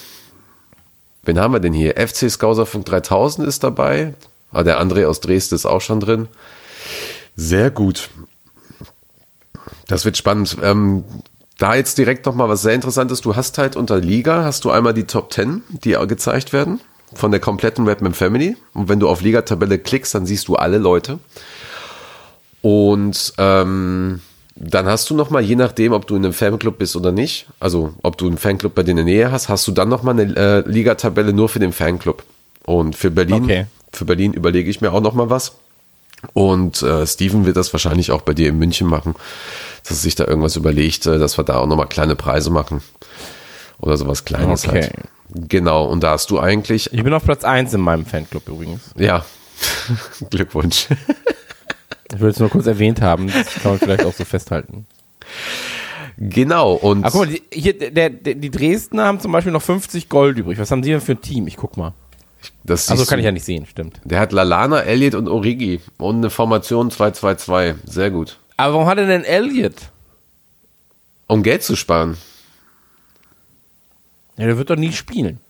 Wen 1.24 1.38
haben 1.38 1.52
wir 1.52 1.60
denn 1.60 1.72
hier? 1.72 1.94
FC 1.96 2.28
Skauserfunk 2.30 2.84
3000 2.86 3.46
ist 3.46 3.62
dabei. 3.62 4.14
Ah, 4.52 4.62
der 4.62 4.80
André 4.80 5.06
aus 5.06 5.20
Dresden 5.20 5.54
ist 5.54 5.66
auch 5.66 5.80
schon 5.80 6.00
drin. 6.00 6.28
Sehr 7.36 7.70
gut. 7.70 8.10
Das 9.88 10.04
wird 10.04 10.16
spannend. 10.16 10.56
Ähm, 10.62 11.04
da 11.58 11.74
jetzt 11.74 11.98
direkt 11.98 12.26
noch 12.26 12.34
mal 12.34 12.48
was 12.48 12.62
sehr 12.62 12.74
Interessantes. 12.74 13.20
Du 13.20 13.36
hast 13.36 13.58
halt 13.58 13.76
unter 13.76 13.98
Liga, 13.98 14.44
hast 14.44 14.64
du 14.64 14.70
einmal 14.70 14.94
die 14.94 15.04
Top 15.04 15.32
10, 15.32 15.62
die 15.70 15.92
gezeigt 16.06 16.52
werden 16.52 16.80
von 17.14 17.30
der 17.30 17.40
kompletten 17.40 17.86
Redman 17.86 18.14
Family. 18.14 18.56
Und 18.74 18.88
wenn 18.88 19.00
du 19.00 19.08
auf 19.08 19.20
Liga-Tabelle 19.20 19.78
klickst, 19.78 20.14
dann 20.14 20.26
siehst 20.26 20.48
du 20.48 20.56
alle 20.56 20.78
Leute. 20.78 21.18
Und 22.62 23.34
ähm, 23.38 24.20
dann 24.54 24.86
hast 24.86 25.10
du 25.10 25.14
noch 25.14 25.30
mal, 25.30 25.42
je 25.42 25.56
nachdem, 25.56 25.92
ob 25.92 26.06
du 26.06 26.16
in 26.16 26.24
einem 26.24 26.32
Fanclub 26.32 26.78
bist 26.78 26.96
oder 26.96 27.12
nicht, 27.12 27.46
also 27.60 27.94
ob 28.02 28.16
du 28.16 28.26
einen 28.26 28.38
Fanclub 28.38 28.74
bei 28.74 28.82
dir 28.82 28.92
in 28.92 28.98
der 28.98 29.04
Nähe 29.04 29.32
hast, 29.32 29.48
hast 29.48 29.66
du 29.66 29.72
dann 29.72 29.88
noch 29.88 30.02
mal 30.02 30.12
eine 30.12 30.36
äh, 30.36 30.68
Liga-Tabelle 30.68 31.32
nur 31.32 31.48
für 31.48 31.58
den 31.58 31.72
Fanclub. 31.72 32.22
Und 32.64 32.94
für 32.94 33.10
Berlin, 33.10 33.44
Okay. 33.44 33.66
Für 33.92 34.04
Berlin 34.04 34.32
überlege 34.32 34.70
ich 34.70 34.80
mir 34.80 34.92
auch 34.92 35.00
noch 35.00 35.14
mal 35.14 35.30
was. 35.30 35.52
Und 36.34 36.82
äh, 36.82 37.04
Steven 37.06 37.46
wird 37.46 37.56
das 37.56 37.72
wahrscheinlich 37.74 38.12
auch 38.12 38.20
bei 38.22 38.32
dir 38.32 38.48
in 38.48 38.58
München 38.58 38.86
machen, 38.86 39.14
dass 39.82 39.90
er 39.98 40.02
sich 40.02 40.14
da 40.14 40.24
irgendwas 40.26 40.54
überlegt, 40.56 41.04
äh, 41.06 41.18
dass 41.18 41.36
wir 41.36 41.44
da 41.44 41.56
auch 41.58 41.66
noch 41.66 41.76
mal 41.76 41.86
kleine 41.86 42.14
Preise 42.14 42.50
machen. 42.50 42.80
Oder 43.80 43.96
sowas 43.96 44.24
Kleines 44.24 44.66
Okay. 44.68 44.82
halt. 44.82 44.92
Genau, 45.48 45.86
und 45.86 46.02
da 46.02 46.10
hast 46.12 46.30
du 46.30 46.38
eigentlich, 46.38 46.92
Ich 46.92 47.02
bin 47.02 47.12
auf 47.12 47.24
Platz 47.24 47.42
1 47.42 47.72
in 47.74 47.80
meinem 47.80 48.04
Fanclub 48.06 48.48
übrigens. 48.48 48.82
ja, 48.96 49.24
Glückwunsch. 50.30 50.86
Ich 52.14 52.20
will 52.20 52.28
es 52.30 52.38
nur 52.38 52.50
kurz 52.50 52.66
erwähnt 52.66 53.00
haben. 53.00 53.26
Das 53.28 53.54
kann 53.54 53.72
man 53.72 53.78
vielleicht 53.80 54.04
auch 54.04 54.12
so 54.12 54.24
festhalten. 54.24 54.86
genau, 56.18 56.74
und 56.74 57.04
Ah, 57.04 57.10
guck 57.10 57.20
mal, 57.22 57.26
die, 57.32 57.42
hier, 57.52 57.76
der, 57.78 58.10
der, 58.10 58.34
die 58.34 58.50
Dresdner 58.50 59.06
haben 59.06 59.20
zum 59.20 59.32
Beispiel 59.32 59.52
noch 59.52 59.62
50 59.62 60.08
Gold 60.08 60.38
übrig. 60.38 60.58
Was 60.58 60.70
haben 60.70 60.82
die 60.82 60.90
denn 60.90 61.00
für 61.00 61.12
ein 61.12 61.20
Team? 61.22 61.46
Ich 61.46 61.56
guck 61.56 61.76
mal. 61.76 61.94
Das 62.64 62.90
Also 62.90 63.06
kann 63.06 63.18
ich 63.18 63.24
ja 63.24 63.32
nicht 63.32 63.44
sehen, 63.44 63.66
stimmt. 63.66 64.00
Der 64.04 64.20
hat 64.20 64.32
Lalana, 64.32 64.80
Elliot 64.80 65.14
und 65.14 65.28
Origi 65.28 65.80
und 65.98 66.16
eine 66.16 66.30
Formation 66.30 66.90
2-2-2. 66.90 67.74
Sehr 67.86 68.10
gut. 68.10 68.38
Aber 68.56 68.74
warum 68.74 68.86
hat 68.86 68.98
er 68.98 69.06
denn 69.06 69.24
Elliot? 69.24 69.74
Um 71.26 71.42
Geld 71.42 71.62
zu 71.62 71.76
sparen. 71.76 72.16
Ja, 74.36 74.46
der 74.46 74.58
wird 74.58 74.70
doch 74.70 74.76
nie 74.76 74.92
spielen. 74.92 75.40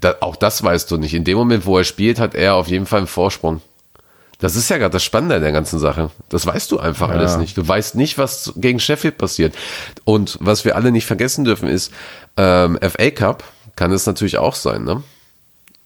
Da, 0.00 0.16
auch 0.20 0.36
das 0.36 0.62
weißt 0.62 0.90
du 0.90 0.96
nicht. 0.96 1.14
In 1.14 1.24
dem 1.24 1.36
Moment, 1.38 1.66
wo 1.66 1.78
er 1.78 1.84
spielt, 1.84 2.18
hat 2.18 2.34
er 2.34 2.54
auf 2.54 2.68
jeden 2.68 2.86
Fall 2.86 2.98
einen 2.98 3.06
Vorsprung. 3.06 3.60
Das 4.38 4.56
ist 4.56 4.68
ja 4.68 4.78
gerade 4.78 4.92
das 4.92 5.04
Spannende 5.04 5.36
an 5.36 5.42
der 5.42 5.52
ganzen 5.52 5.78
Sache. 5.78 6.10
Das 6.28 6.44
weißt 6.44 6.70
du 6.72 6.78
einfach 6.78 7.08
alles 7.08 7.36
nicht. 7.36 7.56
Du 7.56 7.66
weißt 7.66 7.94
nicht, 7.94 8.18
was 8.18 8.52
gegen 8.56 8.80
Sheffield 8.80 9.16
passiert. 9.16 9.54
Und 10.04 10.36
was 10.40 10.64
wir 10.64 10.76
alle 10.76 10.90
nicht 10.90 11.06
vergessen 11.06 11.44
dürfen, 11.44 11.68
ist, 11.68 11.92
ähm, 12.36 12.78
FA 12.82 13.10
Cup 13.10 13.44
kann 13.76 13.92
es 13.92 14.06
natürlich 14.06 14.38
auch 14.38 14.54
sein, 14.54 14.84
ne? 14.84 15.02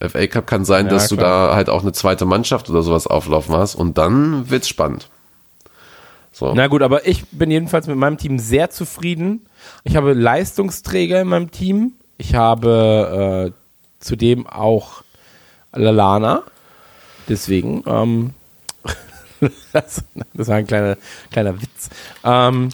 FA 0.01 0.27
Cup 0.27 0.47
kann 0.47 0.65
sein, 0.65 0.87
Ja, 0.87 0.93
dass 0.93 1.09
du 1.09 1.17
klar. 1.17 1.49
da 1.49 1.57
halt 1.57 1.69
auch 1.69 1.83
eine 1.83 1.93
zweite 1.93 2.25
Mannschaft 2.25 2.71
oder 2.71 2.83
sowas 2.83 3.07
auflaufen 3.07 3.55
hast 3.57 3.75
und 3.75 3.99
dann 3.99 4.49
wird's 4.51 4.69
spannend. 4.69 5.09
So. 6.33 6.55
Na 6.55 6.69
gut, 6.69 6.83
aber 6.83 7.07
ich 7.07 7.27
bin 7.31 7.51
jedenfalls 7.51 7.89
mit 7.89 7.97
meinem 7.97 8.17
Team 8.17 8.39
sehr 8.39 8.71
zufrieden. 8.71 9.47
Ich 9.83 9.97
habe 9.97 10.13
Leistungsträger 10.13 11.21
in 11.21 11.29
meinem 11.29 11.51
Team. 11.51 11.95
Ich 12.17 12.35
habe 12.37 13.53
äh, 13.53 13.59
zudem 13.99 14.47
auch 14.47 15.03
Lalana. 15.73 16.43
Deswegen, 17.29 17.83
ähm, 17.87 18.31
das, 19.73 20.05
das 20.35 20.49
war 20.49 20.57
ein 20.57 20.67
kleiner, 20.67 20.97
kleiner 21.31 21.61
Witz. 21.61 21.91
Ähm, 22.25 22.71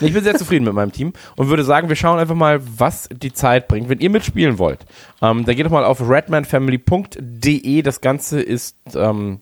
ich 0.00 0.12
bin 0.12 0.24
sehr 0.24 0.36
zufrieden 0.36 0.64
mit 0.64 0.74
meinem 0.74 0.92
Team 0.92 1.12
und 1.36 1.48
würde 1.48 1.64
sagen, 1.64 1.88
wir 1.88 1.96
schauen 1.96 2.18
einfach 2.18 2.34
mal, 2.34 2.60
was 2.78 3.08
die 3.10 3.32
Zeit 3.32 3.68
bringt. 3.68 3.88
Wenn 3.88 4.00
ihr 4.00 4.10
mitspielen 4.10 4.58
wollt, 4.58 4.80
ähm, 5.22 5.44
dann 5.44 5.56
geht 5.56 5.66
doch 5.66 5.70
mal 5.70 5.84
auf 5.84 6.00
redmanfamily.de. 6.00 7.82
Das 7.82 8.00
Ganze 8.00 8.40
ist 8.40 8.76
ähm, 8.94 9.40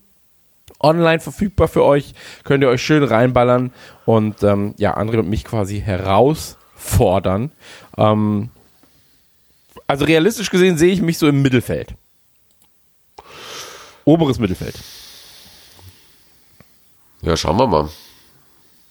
online 0.81 1.21
verfügbar 1.21 1.69
für 1.69 1.85
euch. 1.85 2.14
Könnt 2.45 2.62
ihr 2.62 2.69
euch 2.69 2.83
schön 2.83 3.03
reinballern 3.03 3.73
und 4.05 4.43
ähm, 4.43 4.75
ja, 4.79 4.95
andere 4.95 5.21
und 5.21 5.29
mich 5.29 5.45
quasi 5.45 5.81
herausfordern. 5.81 7.53
Ähm, 7.97 8.51
also 9.87 10.05
realistisch 10.05 10.51
gesehen 10.51 10.79
sehe 10.79 10.93
ich 10.93 11.03
mich 11.03 11.19
so 11.19 11.29
im 11.29 11.43
Mittelfeld. 11.43 11.95
Oberes 14.05 14.39
Mittelfeld. 14.39 14.77
Ja, 17.27 17.37
schauen 17.37 17.59
wir 17.59 17.66
mal. 17.66 17.89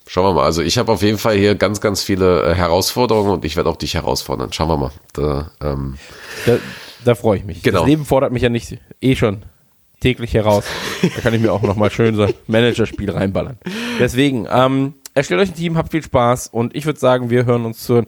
Schauen 0.08 0.26
wir 0.26 0.34
mal. 0.34 0.44
Also 0.44 0.62
ich 0.62 0.78
habe 0.78 0.92
auf 0.92 1.02
jeden 1.02 1.18
Fall 1.18 1.36
hier 1.36 1.56
ganz, 1.56 1.82
ganz 1.82 2.04
viele 2.04 2.44
äh, 2.44 2.54
Herausforderungen 2.54 3.32
und 3.32 3.46
ich 3.46 3.56
werde 3.56 3.70
auch 3.70 3.78
dich 3.78 3.96
herausfordern. 3.96 4.52
Schauen 4.54 4.68
wir 4.68 4.78
mal. 4.78 4.92
Da, 5.14 5.52
ähm, 5.62 5.98
Da, 6.46 6.58
da 7.06 7.16
freue 7.16 7.40
ich 7.40 7.46
mich. 7.46 7.64
Genau. 7.64 7.80
Das 7.80 7.88
Leben 7.88 8.06
fordert 8.06 8.32
mich 8.32 8.44
ja 8.44 8.50
nicht 8.50 8.78
eh 9.02 9.16
schon 9.16 9.44
täglich 10.02 10.34
heraus. 10.34 10.66
Da 11.02 11.22
kann 11.22 11.34
ich 11.34 11.42
mir 11.42 11.52
auch 11.52 11.62
nochmal 11.62 11.90
schön 11.90 12.16
so 12.16 12.24
ein 12.24 12.34
Managerspiel 12.48 13.10
reinballern. 13.10 13.58
Deswegen, 14.00 14.48
ähm, 14.52 14.94
erstellt 15.14 15.42
euch 15.42 15.50
ein 15.50 15.56
Team, 15.56 15.78
habt 15.78 15.92
viel 15.92 16.04
Spaß 16.04 16.48
und 16.48 16.76
ich 16.76 16.86
würde 16.86 17.00
sagen, 17.00 17.30
wir 17.30 17.46
hören 17.46 17.66
uns 17.66 17.80
zur 17.80 18.06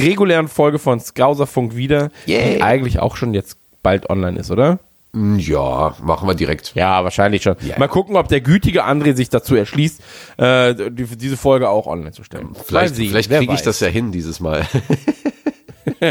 regulären 0.00 0.48
Folge 0.48 0.78
von 0.78 0.98
Skauserfunk 0.98 1.76
wieder, 1.76 2.10
Yay. 2.24 2.56
die 2.56 2.62
eigentlich 2.62 2.98
auch 2.98 3.16
schon 3.16 3.34
jetzt 3.34 3.58
bald 3.82 4.10
online 4.10 4.40
ist, 4.40 4.50
oder? 4.50 4.80
Ja, 5.38 5.94
machen 6.02 6.28
wir 6.28 6.34
direkt. 6.34 6.74
Ja, 6.74 7.02
wahrscheinlich 7.02 7.42
schon. 7.42 7.56
Ja. 7.60 7.78
Mal 7.78 7.88
gucken, 7.88 8.16
ob 8.16 8.28
der 8.28 8.40
gütige 8.40 8.84
André 8.84 9.14
sich 9.14 9.30
dazu 9.30 9.54
erschließt, 9.54 10.02
äh, 10.36 10.74
die, 10.90 11.04
diese 11.16 11.36
Folge 11.36 11.70
auch 11.70 11.86
online 11.86 12.12
zu 12.12 12.22
stellen. 12.22 12.50
Vielleicht, 12.64 12.96
sehen, 12.96 13.08
vielleicht 13.08 13.30
kriege 13.30 13.54
ich 13.54 13.62
das 13.62 13.80
ja 13.80 13.88
hin 13.88 14.12
dieses 14.12 14.40
Mal. 14.40 14.66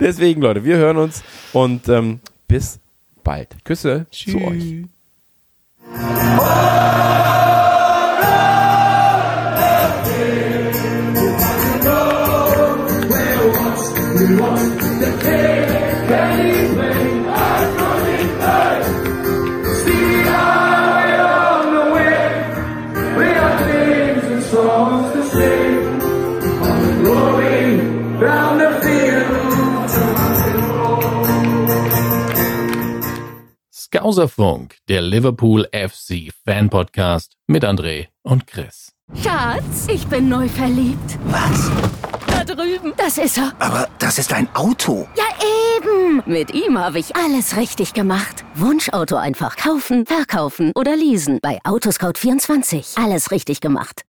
Deswegen, 0.00 0.40
Leute, 0.40 0.64
wir 0.64 0.76
hören 0.76 0.96
uns 0.96 1.22
und 1.52 1.88
ähm, 1.88 2.20
bis 2.48 2.80
bald. 3.22 3.64
Küsse 3.64 4.06
zu 4.10 4.38
euch. 4.38 4.84
Skauserfunk, 33.92 34.76
der 34.88 35.02
Liverpool 35.02 35.68
FC 35.72 36.32
Fan 36.44 36.70
Podcast 36.70 37.36
mit 37.48 37.64
André 37.64 38.06
und 38.22 38.46
Chris. 38.46 38.92
Schatz, 39.20 39.88
ich 39.92 40.06
bin 40.06 40.28
neu 40.28 40.48
verliebt. 40.48 41.18
Was? 41.24 41.68
Da 42.28 42.44
drüben. 42.44 42.92
Das 42.96 43.18
ist 43.18 43.36
er. 43.36 43.52
Aber 43.58 43.88
das 43.98 44.18
ist 44.18 44.32
ein 44.32 44.48
Auto. 44.54 45.08
Ja, 45.16 45.24
eben. 45.76 46.22
Mit 46.24 46.54
ihm 46.54 46.78
habe 46.78 47.00
ich 47.00 47.16
alles 47.16 47.56
richtig 47.56 47.92
gemacht. 47.92 48.44
Wunschauto 48.54 49.16
einfach 49.16 49.56
kaufen, 49.56 50.06
verkaufen 50.06 50.70
oder 50.76 50.94
leasen. 50.94 51.40
Bei 51.42 51.58
Autoscout24. 51.64 53.02
Alles 53.04 53.32
richtig 53.32 53.60
gemacht. 53.60 53.98